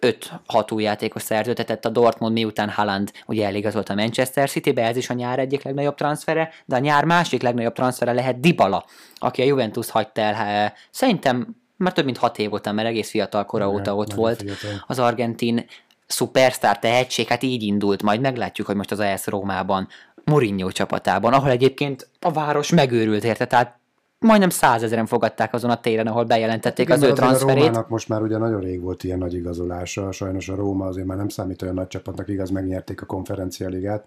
[0.00, 5.10] 5-6 új játékos szerződtetett a Dortmund, miután Haaland ugye eligazolt a Manchester City-be, ez is
[5.10, 8.84] a nyár egyik legnagyobb transfere, de a nyár másik legnagyobb transfere lehet Dybala,
[9.14, 13.44] aki a Juventus hagyta el, szerintem már több mint 6 év után, mert egész fiatal
[13.44, 14.84] kora Igen, óta ott volt fiatal.
[14.86, 15.66] az argentin
[16.06, 19.88] szupersztár tehetség, hát így indult, majd meglátjuk, hogy most az AS Rómában
[20.24, 23.79] Mourinho csapatában, ahol egyébként a város megőrült érte, tehát
[24.20, 27.56] majdnem százezeren fogadták azon a téren, ahol bejelentették Igen, az ő transferét.
[27.56, 31.06] A Rómának most már ugye nagyon rég volt ilyen nagy igazolása, sajnos a Róma azért
[31.06, 34.04] már nem számít olyan nagy csapatnak, igaz, megnyerték a konferencialigát.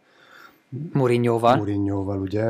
[0.93, 1.55] Mourinhoval.
[1.55, 2.43] Mourinhoval, ugye.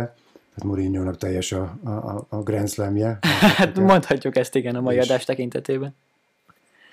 [0.55, 3.17] Hát Mourinho-nak teljes a, a, a Grand Slam-je.
[3.57, 5.95] hát mondhatjuk ezt igen a mai és adás tekintetében.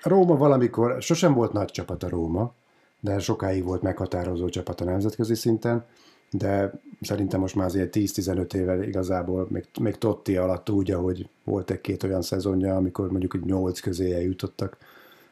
[0.03, 2.53] Róma valamikor, sosem volt nagy csapat a Róma,
[2.99, 5.85] de sokáig volt meghatározó csapat a nemzetközi szinten
[6.31, 6.71] de
[7.01, 12.03] szerintem most már azért 10-15 éve igazából még, még Totti alatt úgy, ahogy volt egy-két
[12.03, 14.77] olyan szezonja, amikor mondjuk 8 közé eljutottak,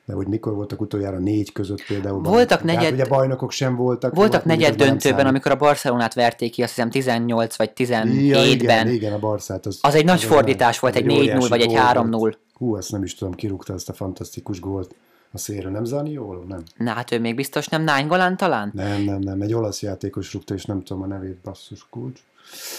[0.05, 2.21] de hogy mikor voltak utoljára négy között például.
[2.21, 2.83] Voltak negyed...
[2.83, 4.15] Hát ugye bajnokok sem voltak.
[4.15, 8.07] Voltak volt, negyed döntőben, amikor a Barcelonát verték ki, azt hiszem 18 vagy 17-ben.
[8.07, 9.65] Ja, igen, igen, a Barszát.
[9.65, 12.33] Az, az egy nagy az fordítás volt, egy 4-0 vagy egy 3-0.
[12.53, 14.95] Hú, ezt nem is tudom, kirúgta ezt a fantasztikus gólt
[15.31, 15.69] a szélre.
[15.69, 16.43] Nem Zaniolo?
[16.43, 16.63] Nem.
[16.77, 18.71] Na hát ő még biztos nem Nánygolán talán?
[18.73, 19.41] Nem, nem, nem.
[19.41, 22.19] Egy olasz játékos rúgta, és nem tudom a nevét, basszus kulcs.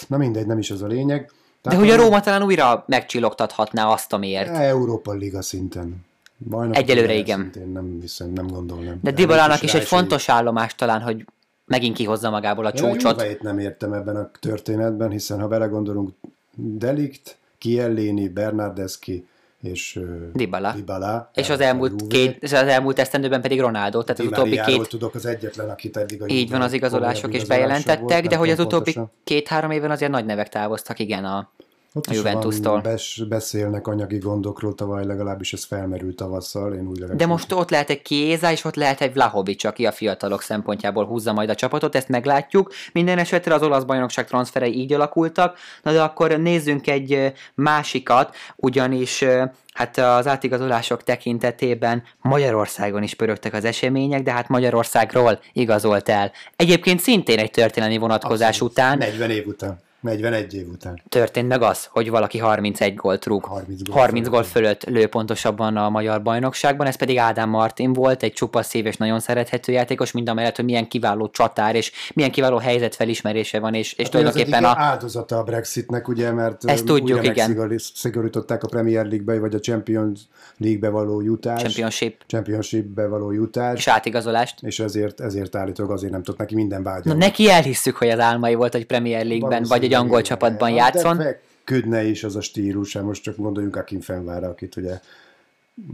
[0.06, 1.32] Na mindegy, nem is az a lényeg.
[1.62, 4.48] Tehát De hogy a Róma talán újra megcsillogtathatná azt, amiért.
[4.48, 6.08] Európa Liga szinten.
[6.48, 7.40] Bajnok Egyelőre igen.
[7.40, 8.98] Szintén nem hiszem, nem gondolom.
[9.02, 11.26] De Dibalának is egy fontos állomás talán, hogy
[11.64, 13.22] megint kihozza magából a csúcsot.
[13.22, 16.10] Én nem értem ebben a történetben, hiszen ha belegondolunk,
[16.54, 19.26] Delikt, Kiellini, Bernardeschi,
[19.62, 20.00] és
[20.32, 20.72] Dybala.
[20.72, 24.60] Dybala és az elmúlt, két, és az elmúlt esztendőben pedig Ronaldo, tehát Di az utóbbi
[24.60, 24.88] két...
[24.88, 28.50] tudok az egyetlen, akit eddig a Így van, az igazolások is bejelentettek, volt, de hogy
[28.50, 31.50] az utóbbi két-három évben azért nagy nevek távoztak, igen, a
[31.94, 32.80] Ott a Juventus-tól.
[32.80, 37.70] bes, beszélnek anyagi gondokról tavaly, legalábbis ez felmerült tavasszal, én úgy legalábbis De most ott
[37.70, 41.54] lehet egy Kéza, és ott lehet egy Vlahovic, aki a fiatalok szempontjából húzza majd a
[41.54, 42.72] csapatot, ezt meglátjuk.
[42.92, 49.24] Minden esetre az olasz bajnokság transferei így alakultak, na de akkor nézzünk egy másikat, ugyanis
[49.72, 56.32] hát az átigazolások tekintetében Magyarországon is pörögtek az események, de hát Magyarországról igazolt el.
[56.56, 58.72] Egyébként szintén egy történelmi vonatkozás Abszolút.
[58.72, 59.80] után 40 év után.
[60.00, 61.02] 41 év után.
[61.08, 63.44] történt meg az, hogy valaki 31 gólt rúg.
[63.44, 64.84] 30 gól 30 gól fölött.
[64.84, 69.20] lő pontosabban a magyar bajnokságban, ez pedig Ádám Martin volt, egy csupa szív és nagyon
[69.20, 73.92] szerethető játékos, mind a mellett, hogy milyen kiváló csatár, és milyen kiváló helyzetfelismerése van, és,
[73.92, 74.80] és Hát az tulajdonképpen egyik a...
[74.80, 77.78] áldozata a Brexitnek, ugye, mert Ezt tudjuk, igen.
[77.94, 80.20] szigorították a Premier League-be, vagy a Champions
[80.56, 84.62] League-be való jutás, Championship Championship-be való jutás, és átigazolást.
[84.62, 87.12] és ezért, ezért állítólag azért nem tudott neki minden vágya.
[87.12, 91.16] Na neki elhisszük, hogy az álmai volt, hogy Premier League-ben, vagy egy angol csapatban játszon.
[91.16, 95.00] De feküdne is az a stílus, hát most csak gondoljunk Akin Fenvára, akit ugye...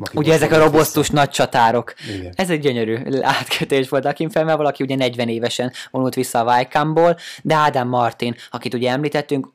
[0.00, 1.94] aki Ugye ezek a robosztus nagy csatárok.
[2.18, 2.32] Igen.
[2.36, 7.16] Ez egy gyönyörű átkötés volt Akin Felmel, valaki ugye 40 évesen vonult vissza a Wycombe-ból,
[7.42, 9.48] de Ádám Martin, akit ugye említettünk,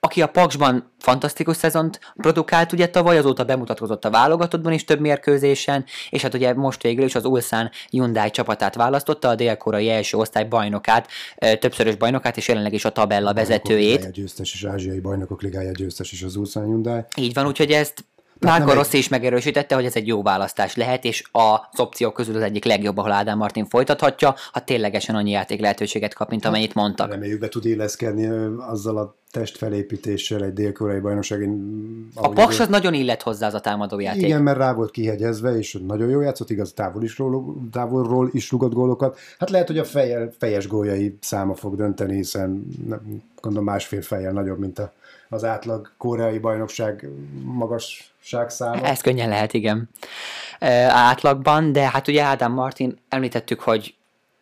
[0.00, 5.84] aki a Paksban fantasztikus szezont produkált, ugye tavaly azóta bemutatkozott a válogatottban is több mérkőzésen,
[6.10, 10.44] és hát ugye most végül is az Ulsan Hyundai csapatát választotta, a dél-koreai első osztály
[10.44, 11.08] bajnokát,
[11.58, 13.94] többszörös bajnokát, és jelenleg is a tabella vezetőjét.
[13.94, 17.00] Ligája győztes és ázsiai bajnokok ligája győztes is az Ulsan Hyundai.
[17.16, 18.04] Így van, úgyhogy ezt
[18.38, 22.42] Márko Rossi is megerősítette, hogy ez egy jó választás lehet, és az opciók közül az
[22.42, 27.10] egyik legjobb, ahol Ádám Martin folytathatja, ha ténylegesen annyi játék lehetőséget kap, mint amennyit mondtak.
[27.10, 28.26] Reméljük be tud illeszkedni
[28.58, 32.10] azzal a testfelépítéssel egy dél-koreai bajnokságin.
[32.14, 34.22] A Paks az nagyon illet hozzá az a támadójáték.
[34.22, 38.50] Igen, mert rá volt kihegyezve, és nagyon jó játszott, igaz, távol is ról, távolról is
[38.50, 39.18] rugott gólokat.
[39.38, 44.32] Hát lehet, hogy a fejel, fejes góljai száma fog dönteni, hiszen nem- gondolom másfél fejjel
[44.32, 44.92] nagyobb, mint a,
[45.28, 47.08] az átlag koreai bajnokság
[47.44, 48.86] magasság száma.
[48.86, 49.88] Ez könnyen lehet, igen.
[50.60, 53.94] Ö, átlagban, de hát ugye Ádám Martin, említettük, hogy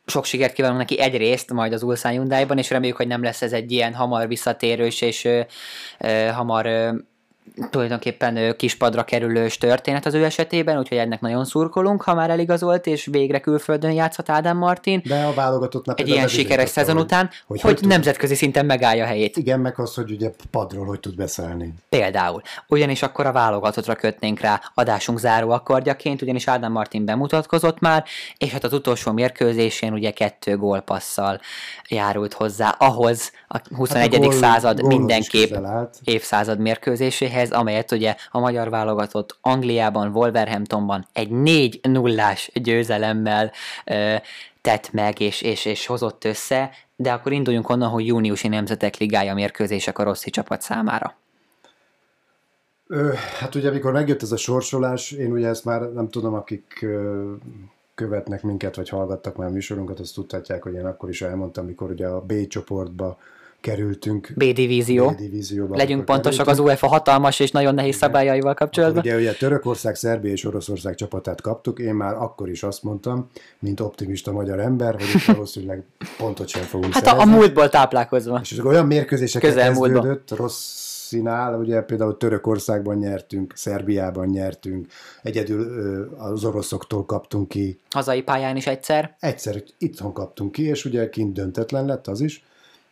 [0.08, 3.52] sok sikert kívánunk neki egyrészt majd az Ulsan Hyundai-ban, és reméljük, hogy nem lesz ez
[3.52, 5.40] egy ilyen hamar visszatérős és ö,
[5.98, 6.90] ö, hamar ö,
[7.70, 13.06] tulajdonképpen kispadra kerülős történet az ő esetében, úgyhogy ennek nagyon szurkolunk, ha már eligazolt, és
[13.10, 15.02] végre külföldön játszhat Ádám Martin.
[15.04, 19.04] De a válogatottnak Egy ilyen sikeres szezon után, hogy, hogy, hogy tud- nemzetközi szinten megállja
[19.04, 19.36] a helyét.
[19.36, 21.74] Igen, meg az, hogy ugye padról hogy tud beszállni.
[21.88, 22.42] Például.
[22.68, 28.04] Ugyanis akkor a válogatottra kötnénk rá adásunk záró akkordjaként, ugyanis Ádám Martin bemutatkozott már,
[28.38, 31.40] és hát az utolsó mérkőzésén ugye kettő gólpasszal
[31.88, 34.02] járult hozzá ahhoz a 21.
[34.02, 35.56] Hát a gól- század mindenképp
[36.04, 43.52] évszázad mérkőzéséhez, amelyet ugye a magyar válogatott Angliában, Wolverhamptonban egy 4 0 győzelemmel
[43.84, 44.14] ö,
[44.60, 49.34] tett meg és, és, és hozott össze, de akkor induljunk onnan, hogy júniusi Nemzetek Ligája
[49.34, 51.16] mérkőzések a Rossi csapat számára.
[52.86, 56.78] Ö, hát ugye, amikor megjött ez a sorsolás, én ugye ezt már nem tudom, akik
[56.82, 57.32] ö,
[57.94, 61.90] követnek minket, vagy hallgattak már a műsorunkat, azt tudhatják, hogy én akkor is elmondtam, amikor
[61.90, 63.18] ugye a B csoportba
[63.60, 64.32] kerültünk.
[64.36, 65.10] B-divízió.
[65.10, 65.76] B-divízióba.
[65.76, 66.68] Legyünk amikor pontosak, az kerültünk.
[66.68, 69.02] UEFA hatalmas és nagyon nehéz szabályaival Akkor kapcsolatban.
[69.02, 73.28] ugye, ugye Törökország, Szerbia és Oroszország csapatát kaptuk, én már akkor is azt mondtam,
[73.58, 75.82] mint optimista magyar ember, hogy itt valószínűleg
[76.18, 78.40] pontot sem fogunk Hát a, a múltból táplálkozva.
[78.42, 78.86] És olyan
[79.54, 80.02] Közelmúltban.
[80.02, 84.86] kezdődött, Rosszinál, ugye például Törökországban nyertünk, Szerbiában nyertünk,
[85.22, 89.16] egyedül az oroszoktól kaptunk ki, Hazai pályán is egyszer.
[89.20, 92.42] egyszer itthon kaptunk ki, és ugye kint döntetlen lett az is.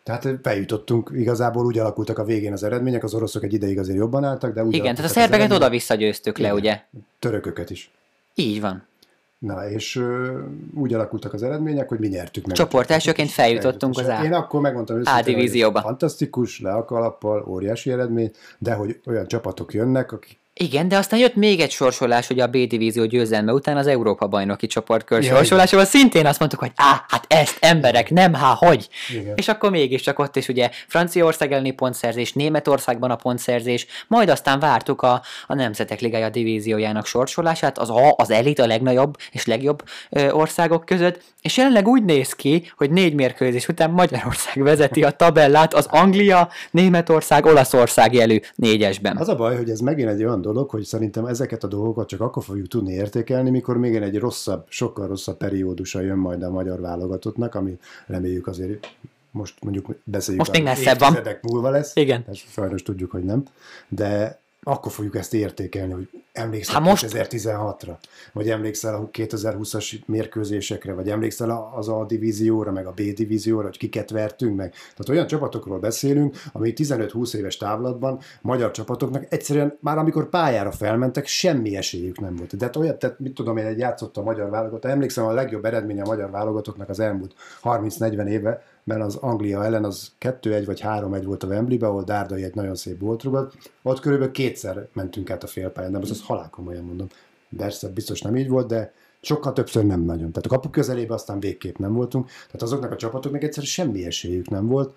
[0.06, 4.24] Tehát bejutottunk, igazából úgy alakultak a végén az eredmények, az oroszok egy ideig azért jobban
[4.24, 6.56] álltak, de úgy Igen, tehát a szerbeket oda-vissza győztük le, Igen.
[6.58, 6.80] ugye?
[7.18, 7.90] Törököket is.
[8.34, 8.86] Így van.
[9.38, 10.38] Na, és ö,
[10.74, 12.56] úgy alakultak az eredmények, hogy mi nyertük meg.
[12.56, 15.80] Csoport elsőként feljutottunk az A- Én akkor megmondtam őszintén, hogy divízióba.
[15.80, 21.20] Fantasztikus, le a kalappal, óriási eredmény, de hogy olyan csapatok jönnek, akik Igen, de aztán
[21.20, 25.84] jött még egy sorsolás, hogy a B-divízió győzelme után az Európa bajnoki csoportkör Ja, sorsolásával
[25.84, 28.88] szintén azt mondtuk, hogy á, hát ezt emberek, nem, há, hogy?
[29.10, 29.32] Igen.
[29.36, 35.02] És akkor mégiscsak ott is ugye Franciaország elleni pontszerzés, Németországban a pontszerzés, majd aztán vártuk
[35.02, 40.30] a, a Nemzetek Ligája divíziójának sorsolását, az A, az elit, a legnagyobb és legjobb ö,
[40.30, 45.74] országok között, és jelenleg úgy néz ki, hogy négy mérkőzés után Magyarország vezeti a tabellát
[45.74, 49.16] az Anglia, Németország, Olaszország jelű négyesben.
[49.16, 52.20] Az a baj, hogy ez megint egy olyan dolog, hogy szerintem ezeket a dolgokat csak
[52.20, 56.80] akkor fogjuk tudni értékelni, mikor még egy rosszabb, sokkal rosszabb periódusa jön majd a magyar
[56.80, 58.86] válogatottnak, ami reméljük azért
[59.30, 61.16] most mondjuk beszéljük Most még messzebb van.
[61.42, 61.96] múlva lesz.
[61.96, 62.20] Igen.
[62.20, 63.42] Tehát sajnos tudjuk, hogy nem.
[63.88, 67.96] De akkor fogjuk ezt értékelni, hogy Emlékszel most- 2016-ra?
[68.32, 70.92] Vagy emlékszel a 2020-as mérkőzésekre?
[70.92, 74.70] Vagy emlékszel az A divízióra, meg a B divízióra, hogy kiket vertünk meg?
[74.70, 81.26] Tehát olyan csapatokról beszélünk, ami 15-20 éves távlatban magyar csapatoknak egyszerűen már amikor pályára felmentek,
[81.26, 82.56] semmi esélyük nem volt.
[82.56, 84.90] De hát olyat, tehát mit tudom én, egy játszott a magyar válogatott.
[84.90, 89.84] Emlékszem, a legjobb eredménye a magyar válogatottnak az elmúlt 30-40 éve, mert az Anglia ellen
[89.84, 93.70] az 2-1 vagy 3-1 volt a Wembleybe, ahol Dárdai egy nagyon szép volt rugott.
[93.82, 97.06] Ott körülbelül kétszer mentünk át a félpályán, de most azt halál komolyan mondom.
[97.56, 100.30] Persze, biztos nem így volt, de sokkal többször nem nagyon.
[100.32, 102.26] Tehát a kapu közelébe aztán végképp nem voltunk.
[102.26, 104.94] Tehát azoknak a csapatoknak egyszerűen semmi esélyük nem volt.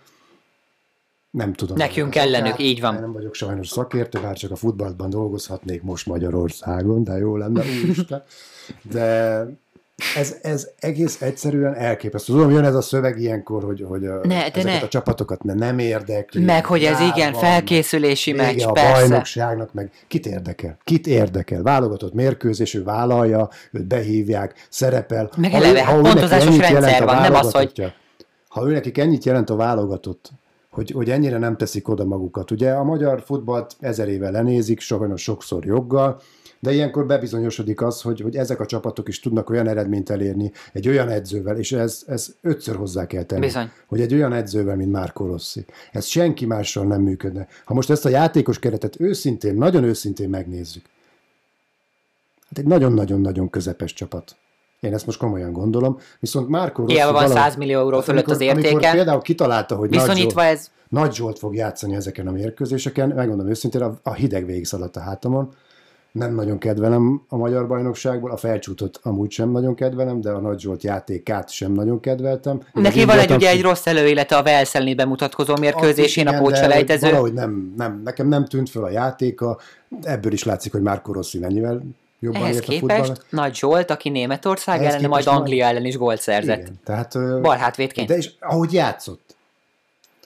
[1.32, 1.78] Nem tudom.
[1.78, 2.60] Nekünk az ellenük, okát.
[2.60, 2.94] így van.
[2.94, 8.24] Nem vagyok sajnos szakértő, bár csak a futballban dolgozhatnék most Magyarországon, de jó lenne, úristen.
[8.92, 9.46] De
[10.16, 12.34] ez, ez egész egyszerűen elképesztő.
[12.34, 14.78] Tudom, jön ez a szöveg ilyenkor, hogy, hogy Ne, ezeket ne.
[14.78, 16.44] a csapatokat ne, nem érdekli.
[16.44, 18.92] Meg, hogy ez gyár igen, felkészülési vége meccs, a persze.
[18.92, 20.78] bajnokságnak, meg kit érdekel?
[20.84, 21.62] Kit érdekel?
[21.62, 25.30] Válogatott mérkőzés, ő vállalja, őt behívják, szerepel.
[25.38, 27.94] Meg Ha eleve, ha hát ő neki pontozásos rendszer van, nem az, hogy-
[28.48, 30.30] Ha ő nekik ennyit jelent a válogatott,
[30.72, 32.52] hogy, hogy ennyire nem teszik oda magukat.
[32.52, 36.22] Ugye a magyar futballt ezer éve lenézik, sajnos sokszor joggal,
[36.60, 40.88] de ilyenkor bebizonyosodik az, hogy, hogy ezek a csapatok is tudnak olyan eredményt elérni egy
[40.88, 43.72] olyan edzővel, és ez, ez ötször hozzá kell tenni, Bizony.
[43.88, 45.66] hogy egy olyan edzővel, mint Márko Rossi.
[45.92, 47.48] Ez senki mással nem működne.
[47.66, 50.86] Ha most ezt a játékos keretet őszintén, nagyon őszintén megnézzük,
[52.50, 54.36] hát egy nagyon-nagyon-nagyon közepes csapat.
[54.80, 56.94] Én ezt most komolyan gondolom, viszont Márko Rossi...
[56.94, 58.92] Hiába van valahogy- 100 millió euró fölött az amikor, amikor értéke.
[58.92, 63.50] például kitalálta, hogy Nagy Zsolt, Viszonyítva ez, Nagy Zsolt fog játszani ezeken a mérkőzéseken, megmondom
[63.50, 65.54] őszintén, a, a hideg végigszaladt a hátamon.
[66.12, 70.60] Nem nagyon kedvelem a magyar bajnokságból, a felcsútot amúgy sem nagyon kedvelem, de a Nagy
[70.60, 72.62] Zsolt játékát sem nagyon kedveltem.
[72.74, 77.08] neki van egy ugye egy rossz előélete a Velszelni bemutatkozó mérkőzésén, a pótselejtező.
[77.10, 79.60] Valahogy nem, nem, nekem nem tűnt föl a játéka,
[80.02, 81.82] ebből is látszik, hogy Márko Rossi mennyivel
[82.20, 83.26] jobban Ehhez ért a képest futball.
[83.30, 86.60] Nagy Zsolt, aki Németország Ehhez ellen, majd Anglia ellen is gólt szerzett.
[86.60, 88.08] Igen, tehát, Bal hátvédként.
[88.08, 89.36] De és ahogy játszott,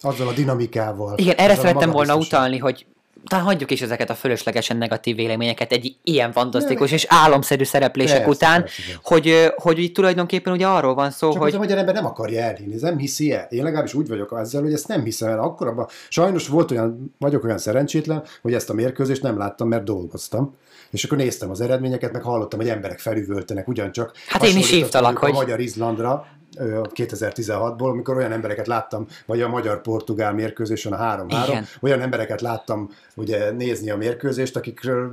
[0.01, 1.17] azzal a dinamikával.
[1.17, 2.47] Igen, erre a szerettem volna magabiztossággal.
[2.47, 2.85] utalni, hogy
[3.27, 8.29] talán hagyjuk is ezeket a fölöslegesen negatív véleményeket egy ilyen fantasztikus és álomszerű szereplések Persze,
[8.31, 11.93] után, persze, hogy, hogy így tulajdonképpen ugye arról van szó, Csak hogy a magyar ember
[11.93, 13.47] nem akarja elhinni, nem hiszi el.
[13.49, 15.39] Én legalábbis úgy vagyok ezzel, hogy ezt nem hiszem el.
[15.39, 19.83] Akkor abban, sajnos volt olyan, vagyok olyan szerencsétlen, hogy ezt a mérkőzést nem láttam, mert
[19.83, 20.55] dolgoztam.
[20.91, 24.11] És akkor néztem az eredményeket, meg hallottam, hogy emberek felüvöltenek ugyancsak.
[24.27, 29.47] Hát én is hívtalak, hogy- A Magyar-Izlandra ö, 2016-ból, amikor olyan embereket láttam, vagy a
[29.47, 31.65] magyar-portugál mérkőzésen a 3-3, Igen.
[31.81, 35.11] olyan embereket láttam ugye nézni a mérkőzést, akikről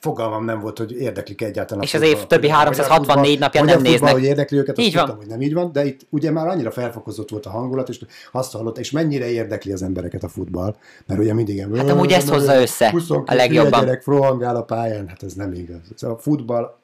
[0.00, 1.82] fogalmam nem volt, hogy érdeklik egyáltalán.
[1.82, 2.20] a És az futball.
[2.20, 4.12] év többi Magyar 364 futball- napján magyar nem futball, néznek.
[4.12, 5.02] hogy érdekli őket, azt Így van.
[5.04, 8.00] tudtam, hogy nem így van, de itt ugye már annyira felfokozott volt a hangulat, és
[8.32, 10.76] azt hallott, és mennyire érdekli az embereket a futball,
[11.06, 13.80] mert ugye mindig ilyen, Hát amúgy ezt hozza össze 22 a legjobban.
[13.80, 15.80] hülye gyerek a pályán, hát ez nem igaz.
[15.94, 16.76] Ez A futball,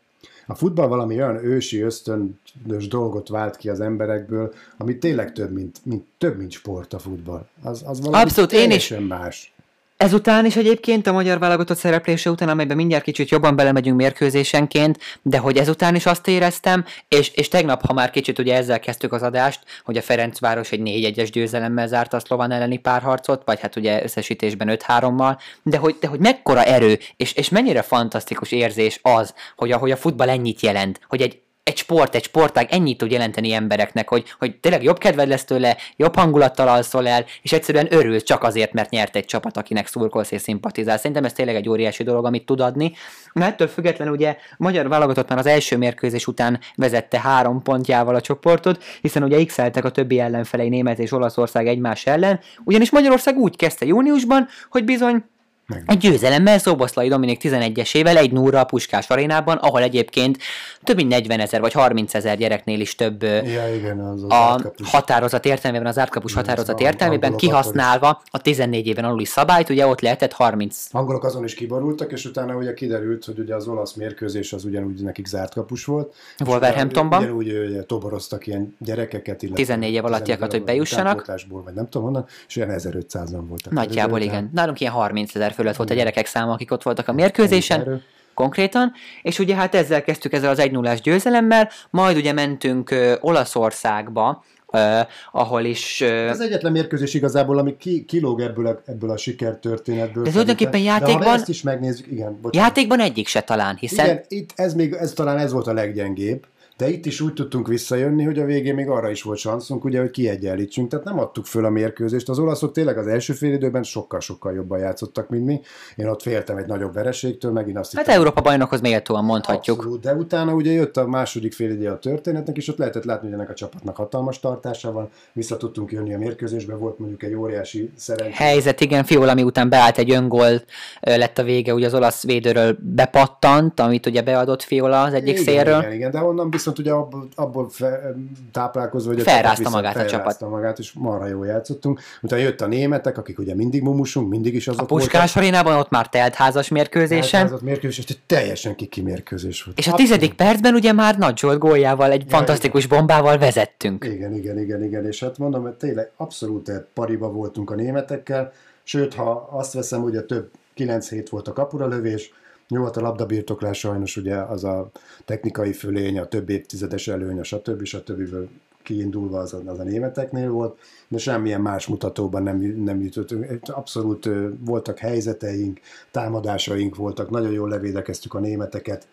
[0.46, 5.80] a futball valami olyan ősi ösztönös dolgot vált ki az emberekből, ami tényleg több, mint,
[5.84, 7.46] mint, több, mint sport a futball.
[7.62, 8.94] Az, az valami Abszolút, én is.
[9.08, 9.54] más.
[10.02, 15.38] Ezután is egyébként a magyar válogatott szereplése után, amelyben mindjárt kicsit jobban belemegyünk mérkőzésenként, de
[15.38, 19.22] hogy ezután is azt éreztem, és, és tegnap, ha már kicsit ugye ezzel kezdtük az
[19.22, 24.02] adást, hogy a Ferencváros egy 4-1-es győzelemmel zárta a szlován elleni párharcot, vagy hát ugye
[24.02, 29.72] összesítésben 5-3-mal, de hogy, de hogy mekkora erő, és, és mennyire fantasztikus érzés az, hogy
[29.72, 34.08] ahogy a futball ennyit jelent, hogy egy egy sport, egy sportág ennyit tud jelenteni embereknek,
[34.08, 38.42] hogy, hogy tényleg jobb kedved lesz tőle, jobb hangulattal alszol el, és egyszerűen örül csak
[38.42, 40.96] azért, mert nyert egy csapat, akinek szurkolsz és szimpatizál.
[40.96, 42.92] Szerintem ez tényleg egy óriási dolog, amit tud adni.
[43.32, 48.20] Na ettől függetlenül ugye magyar válogatott már az első mérkőzés után vezette három pontjával a
[48.20, 53.56] csoportot, hiszen ugye x a többi ellenfelei Német és Olaszország egymás ellen, ugyanis Magyarország úgy
[53.56, 55.24] kezdte júniusban, hogy bizony
[55.66, 60.38] Meg- egy győzelemmel Szoboszlai Dominik 11-esével egy núra a Puskás arénában, ahol egyébként
[60.84, 64.34] több mint 40 ezer vagy 30 ezer gyereknél is több Ja, igen, az, az a
[64.34, 64.90] átkapus.
[64.90, 70.00] határozat értelmében, az átkapus Igen, határozat értelmében kihasználva a 14 éven aluli szabályt, ugye ott
[70.00, 74.52] lehetett 30 angolok azon is kiborultak, és utána ugye kiderült, hogy ugye az olasz mérkőzés
[74.52, 76.14] az ugyanúgy nekik zárt kapus volt.
[76.46, 77.22] Wolverhamptonban.
[77.22, 81.26] Ugyanúgy ugye, toboroztak ilyen gyerekeket, illetve 14 év alattiakat, hogy 14 bejussanak.
[81.64, 83.72] vagy nem tudom honnan, és olyan 1500-an voltak.
[83.72, 84.50] Nagyjából igen.
[84.52, 88.02] Nálunk ilyen 30 ezer fölött volt a gyerekek száma, akik ott voltak a mérkőzésen.
[88.34, 88.92] konkrétan,
[89.22, 94.44] és ugye hát ezzel kezdtük ezzel az 1 0 győzelemmel, majd ugye mentünk ö, Olaszországba,
[94.72, 95.00] ö,
[95.32, 96.00] ahol is...
[96.00, 100.24] Ö, Ez egyetlen mérkőzés igazából, ami ki, kilóg ebből a, ebből a sikertörténetből.
[100.24, 100.98] De tulajdonképpen szerintem.
[101.00, 102.68] De játékban- ha ezt is megnézzük, igen, bocsánat.
[102.68, 104.04] játékban egyik se talán, hiszen...
[104.06, 106.44] Igen, itt ez még, ez talán ez volt a leggyengébb,
[106.76, 110.00] de itt is úgy tudtunk visszajönni, hogy a végén még arra is volt szanszunk, ugye,
[110.00, 112.28] hogy kiegyenlítsünk, tehát nem adtuk föl a mérkőzést.
[112.28, 115.60] Az olaszok tényleg az első fél időben sokkal-sokkal jobban játszottak, mint mi.
[115.96, 119.76] Én ott féltem egy nagyobb vereségtől, megint azt Hát Európa bajnokhoz méltóan mondhatjuk.
[119.76, 123.26] Abszolút, de utána ugye jött a második fél idő a történetnek, és ott lehetett látni,
[123.26, 125.10] hogy ennek a csapatnak hatalmas tartása van.
[125.32, 128.34] Vissza tudtunk jönni a mérkőzésbe, volt mondjuk egy óriási szerencsé.
[128.34, 130.62] Helyzet, igen, Fiola után beállt egy öngól,
[131.00, 135.44] lett a vége, ugye az olasz védőről bepattant, amit ugye beadott Fiola az egyik igen,
[135.44, 135.78] szélről.
[135.78, 138.14] Igen, igen, de onnan viszont ugye abból, abból fe,
[138.52, 140.40] táplálkozva, hogy a felrázta magát a csapat.
[140.40, 142.00] magát, és marha jól játszottunk.
[142.22, 145.90] Utána jött a németek, akik ugye mindig mumusunk, mindig is azok A Puskás arénában ott
[145.90, 147.40] már teltházas mérkőzésen.
[147.40, 149.78] Teltházas mérkőzés, és teljesen kiki mérkőzés volt.
[149.78, 152.98] És a tizedik percben ugye már Nagy Zsolt góljával, egy ja, fantasztikus igen.
[152.98, 154.04] bombával vezettünk.
[154.04, 158.52] Igen, igen, igen, igen, és hát mondom, hogy tényleg abszolút pariba voltunk a németekkel,
[158.82, 162.32] sőt, ha azt veszem, hogy a több 9 hét volt a kapura lövés,
[162.72, 164.90] jó volt a labdabirtoklás sajnos ugye az a
[165.24, 167.84] technikai fölény, a több évtizedes előny, a stb.
[167.84, 168.34] stb.
[168.82, 173.60] kiindulva az a, az a németeknél volt, de semmilyen más mutatóban nem, nem jutottunk.
[173.62, 179.06] Abszolút voltak helyzeteink, támadásaink voltak, nagyon jól levédekeztük a németeket,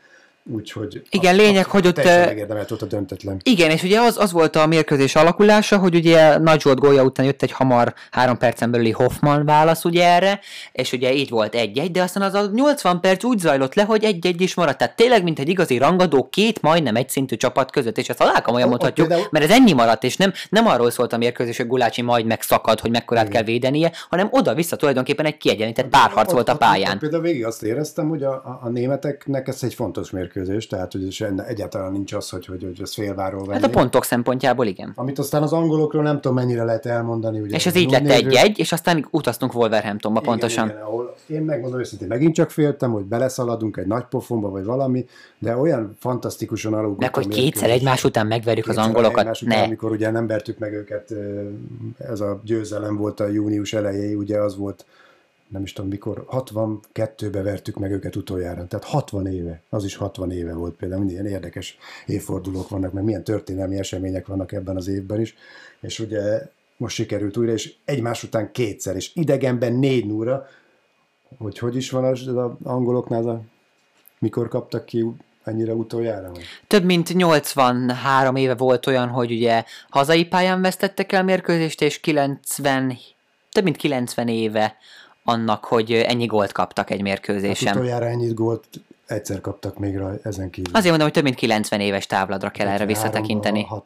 [0.51, 2.03] Úgyhogy igen, a, lényeg, a, hogy ott...
[2.03, 3.41] Megérdemelt ott a döntetlen.
[3.43, 7.25] Igen, és ugye az, az volt a mérkőzés alakulása, hogy ugye Nagy Zsolt gólya után
[7.25, 10.39] jött egy hamar három percen belüli Hoffman válasz ugye erre,
[10.71, 14.03] és ugye így volt egy-egy, de aztán az a 80 perc úgy zajlott le, hogy
[14.03, 14.77] egy-egy is maradt.
[14.77, 18.43] Tehát tényleg, mint egy igazi rangadó két majdnem egy szintű csapat között, és ezt alá
[18.51, 19.29] olyan mondhatjuk, például...
[19.31, 22.79] mert ez ennyi maradt, és nem, nem arról szólt a mérkőzés, hogy Gulácsi majd megszakad,
[22.79, 23.35] hogy mekkorát igen.
[23.35, 26.93] kell védenie, hanem oda-vissza tulajdonképpen egy kiegyenlített párharc volt a pályán.
[26.93, 30.67] Ott, például végig azt éreztem, hogy a, a, a németeknek ez egy fontos mérkőzés mérkőzés,
[30.67, 33.61] tehát hogy egyáltalán nincs az, hogy, hogy, hogy ez félváról venni.
[33.61, 34.91] Hát a pontok szempontjából igen.
[34.95, 37.39] Amit aztán az angolokról nem tudom mennyire lehet elmondani.
[37.39, 40.69] Ugye és ez így lett egy-egy, és aztán utaztunk Wolverhamptonba igen, pontosan.
[40.69, 45.05] Igen, ahol én megmondom őszintén, megint csak féltem, hogy beleszaladunk egy nagy pofonba, vagy valami,
[45.39, 46.99] de olyan fantasztikusan alugrott.
[46.99, 49.19] Meg hogy kétszer egymás után megverjük kétszer az angolokat.
[49.19, 49.63] Egymás után, ne.
[49.63, 51.13] amikor ugye nem vertük meg őket,
[51.97, 54.85] ez a győzelem volt a június elejéig, ugye az volt
[55.49, 60.31] nem is tudom mikor, 62-be vertük meg őket utoljára, tehát 60 éve, az is 60
[60.31, 65.19] éve volt például, milyen érdekes évfordulók vannak, meg milyen történelmi események vannak ebben az évben
[65.19, 65.35] is,
[65.79, 66.47] és ugye
[66.77, 70.45] most sikerült újra, és egymás után kétszer, és idegenben négy núra,
[71.37, 73.41] hogy hogy is van az, az angoloknál, a,
[74.19, 75.05] mikor kaptak ki
[75.43, 76.31] ennyire utoljára?
[76.67, 82.97] Több mint 83 éve volt olyan, hogy ugye hazai pályán vesztettek el mérkőzést, és 90,
[83.51, 84.77] több mint 90 éve
[85.29, 87.67] annak, hogy ennyi gólt kaptak egy mérkőzésen.
[87.67, 88.67] Hát utoljára ennyit gólt
[89.05, 90.73] egyszer kaptak még rá, ezen kívül.
[90.73, 93.67] Azért mondom, hogy több mint 90 éves távladra kell erre visszatekinteni.
[93.69, 93.81] 6-3.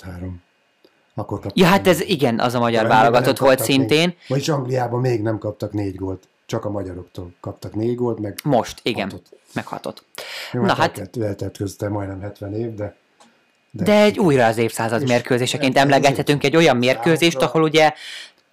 [1.16, 4.08] Akkor kaptak ja, hát ez igen, az a magyar válogatott volt szintén.
[4.08, 6.28] Még, vagyis Angliában még nem kaptak négy gólt.
[6.46, 9.30] Csak a magyaroktól kaptak négy gólt, meg Most, igen, hatot.
[9.54, 10.04] meg hatot.
[10.52, 11.16] Jó, Na hát, hát...
[11.16, 12.96] Lehetett közte majdnem 70 év, de...
[13.76, 17.94] De, de egy újra az évszázad mérkőzéseként emlegethetünk egy olyan mérkőzést, ahol ugye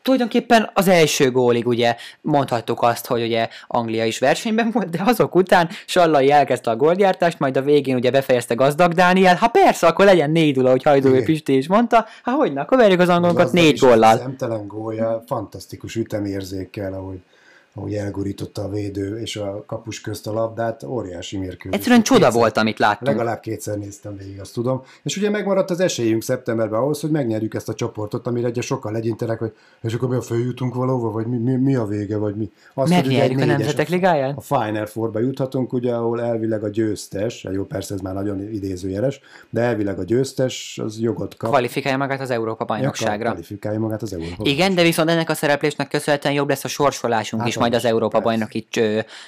[0.03, 5.35] tulajdonképpen az első gólig ugye mondhattuk azt, hogy ugye Anglia is versenyben volt, de azok
[5.35, 10.05] után Sallai elkezdte a gólgyártást, majd a végén ugye befejezte gazdag Dániel, ha persze, akkor
[10.05, 13.79] legyen négy dula, hogy Hajdó Pisti is mondta, ha hogy akkor verjük az angolokat négy
[13.79, 14.17] góllal.
[14.17, 17.19] Szemtelen gólja, fantasztikus ütemérzékkel, ahogy
[17.75, 21.79] ahogy elgurította a védő és a kapus közt a labdát, óriási mérkőzés.
[21.79, 23.17] Egyszerűen csoda kétszer, volt, amit láttunk.
[23.17, 24.83] Legalább kétszer néztem végig, azt tudom.
[25.03, 28.93] És ugye megmaradt az esélyünk szeptemberben ahhoz, hogy megnyerjük ezt a csoportot, amire ugye sokkal
[28.93, 29.53] legyintenek, hogy
[29.83, 32.51] és akkor mi a följutunk valóva, vagy mi, mi, mi a vége, vagy mi.
[32.75, 34.35] Azt, Megnyerjük a Nemzetek Ligáján?
[34.35, 39.21] A Final Fourba juthatunk, ugye, ahol elvileg a győztes, jó persze ez már nagyon idézőjeles,
[39.51, 41.51] de elvileg a győztes az jogot kap.
[41.51, 43.25] Kvalifikálja magát az Európa bajnokságra.
[43.25, 46.69] Ja, kvalifikálja magát az Európa Igen, de viszont ennek a szereplésnek köszönhetően jobb lesz a
[46.69, 48.67] sorsolásunk hát is majd az Európa bajnoki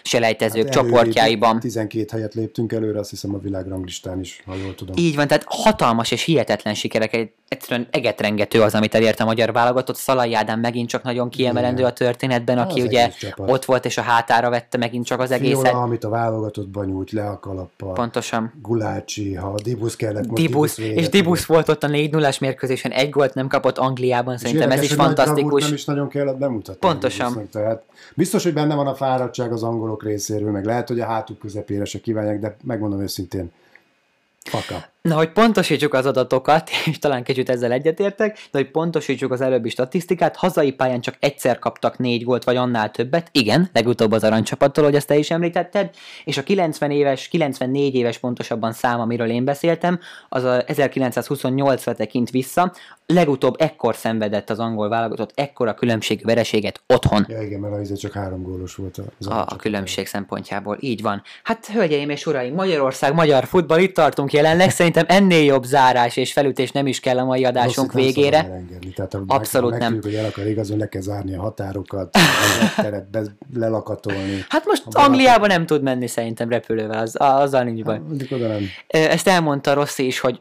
[0.02, 1.60] selejtezők hát csoportjaiban.
[1.60, 4.94] 12 helyet léptünk előre, azt hiszem a világranglistán is, ha jól tudom.
[4.98, 9.96] Így van, tehát hatalmas és hihetetlen sikerek, egyszerűen egetrengető az, amit elért a magyar válogatott.
[9.96, 14.02] Szalai Ádám megint csak nagyon kiemelendő a történetben, aki az ugye ott volt és a
[14.02, 15.62] hátára vette megint csak az egészet.
[15.62, 17.92] Fiola, amit a válogatottban nyújt le a kalappal.
[17.92, 18.52] Pontosan.
[18.62, 20.22] Gulácsi, ha Dibusz kellett.
[20.22, 24.38] Dibusz, Dibusz és Dibusz volt ott a 4 0 mérkőzésen, egy gólt nem kapott Angliában,
[24.38, 25.62] szerintem ez is fantasztikus.
[25.62, 26.88] Nem is nagyon kellett bemutatni.
[26.88, 27.48] Pontosan.
[27.52, 27.82] Tehát
[28.22, 31.84] biztos, hogy benne van a fáradtság az angolok részéről, meg lehet, hogy a hátuk közepére
[31.84, 33.52] se kívánják, de megmondom őszintén,
[34.44, 34.91] Faka.
[35.02, 39.68] Na, hogy pontosítsuk az adatokat, és talán kicsit ezzel egyetértek, de hogy pontosítsuk az előbbi
[39.68, 44.84] statisztikát, hazai pályán csak egyszer kaptak négy gólt, vagy annál többet, igen, legutóbb az aranycsapattól,
[44.84, 45.90] hogy ezt te is említetted,
[46.24, 52.30] és a 90 éves, 94 éves pontosabban szám, amiről én beszéltem, az a 1928-ra tekint
[52.30, 52.72] vissza,
[53.06, 57.26] legutóbb ekkor szenvedett az angol válogatott ekkora különbségű vereséget otthon.
[57.28, 60.76] Ja, igen, mert az csak három gólos volt az a, a különbség szempontjából.
[60.80, 61.22] Így van.
[61.42, 64.70] Hát, hölgyeim és uraim, Magyarország, magyar futball, itt tartunk tartunk jelenleg.
[64.92, 68.42] Szerintem ennél jobb zárás és felütés nem is kell a mai adásunk Rosszit végére.
[68.42, 68.92] Nem elengedni.
[68.92, 69.98] Tehát, Abszolút meg, nem.
[70.02, 72.16] Hogy el akar igazolni, le kell zárni a határokat,
[72.76, 73.22] a teret be,
[73.54, 74.44] lelakatolni.
[74.48, 78.00] Hát most Ha Angliába nem tud menni szerintem repülővel, az, azzal nincs baj.
[78.30, 78.62] Oda nem.
[78.86, 80.40] Ezt elmondta Rossi is, hogy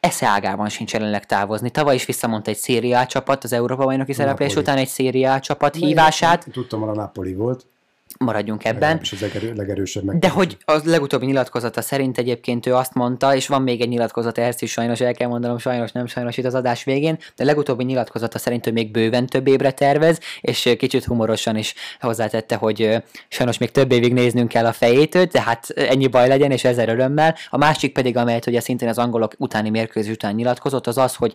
[0.00, 1.70] esze ágában sincs jelenleg távozni.
[1.70, 6.46] Tavaly is visszamondta egy szériá csapat az Európa bajnoki szereplés után egy szériá csapat hívását.
[6.52, 7.66] Tudtam, hogy a Napoli volt.
[8.18, 8.80] Maradjunk ebben.
[8.80, 10.18] Legalábbis az legerő, legerősebb meg.
[10.18, 14.40] De hogy az legutóbbi nyilatkozata szerint egyébként ő azt mondta, és van még egy nyilatkozata,
[14.40, 17.84] ezt is sajnos el kell mondanom, sajnos nem sajnos itt az adás végén, de legutóbbi
[17.84, 23.58] nyilatkozata szerint ő még bőven több évre tervez, és kicsit humorosan is hozzátette, hogy sajnos
[23.58, 27.34] még több évig néznünk kell a fejét, de hát ennyi baj legyen, és ezer örömmel.
[27.50, 31.34] A másik pedig, amelyet ugye szintén az angolok utáni mérkőzés után nyilatkozott, az az, hogy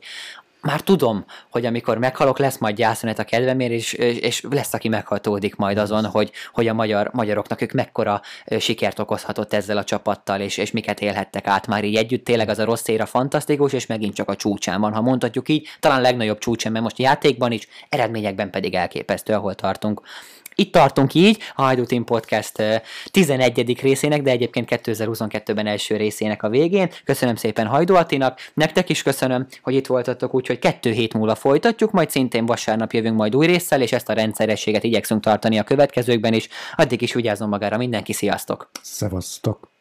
[0.65, 5.55] már tudom, hogy amikor meghalok, lesz majd gyászünet a kedvemért, és, és lesz, aki meghatódik
[5.55, 8.21] majd azon, hogy, hogy a magyar, magyaroknak ők mekkora
[8.59, 12.25] sikert okozhatott ezzel a csapattal, és, és miket élhettek át már így együtt.
[12.25, 15.67] Tényleg az a rossz éra fantasztikus, és megint csak a csúcsán van, ha mondhatjuk így,
[15.79, 20.01] talán legnagyobb csúcsán, mert most játékban is, eredményekben pedig elképesztő, ahol tartunk.
[20.55, 22.75] Itt tartunk így, a Hajdú Team Podcast ö,
[23.11, 23.81] 11.
[23.81, 26.89] részének, de egyébként 2022-ben első részének a végén.
[27.03, 31.91] Köszönöm szépen Hajdú Attinak, nektek is köszönöm, hogy itt voltatok, úgyhogy kettő hét múlva folytatjuk,
[31.91, 36.33] majd szintén vasárnap jövünk majd új résszel, és ezt a rendszerességet igyekszünk tartani a következőkben
[36.33, 36.47] is.
[36.75, 38.69] Addig is vigyázzon magára mindenki, sziasztok!
[38.81, 39.74] Szevasztok.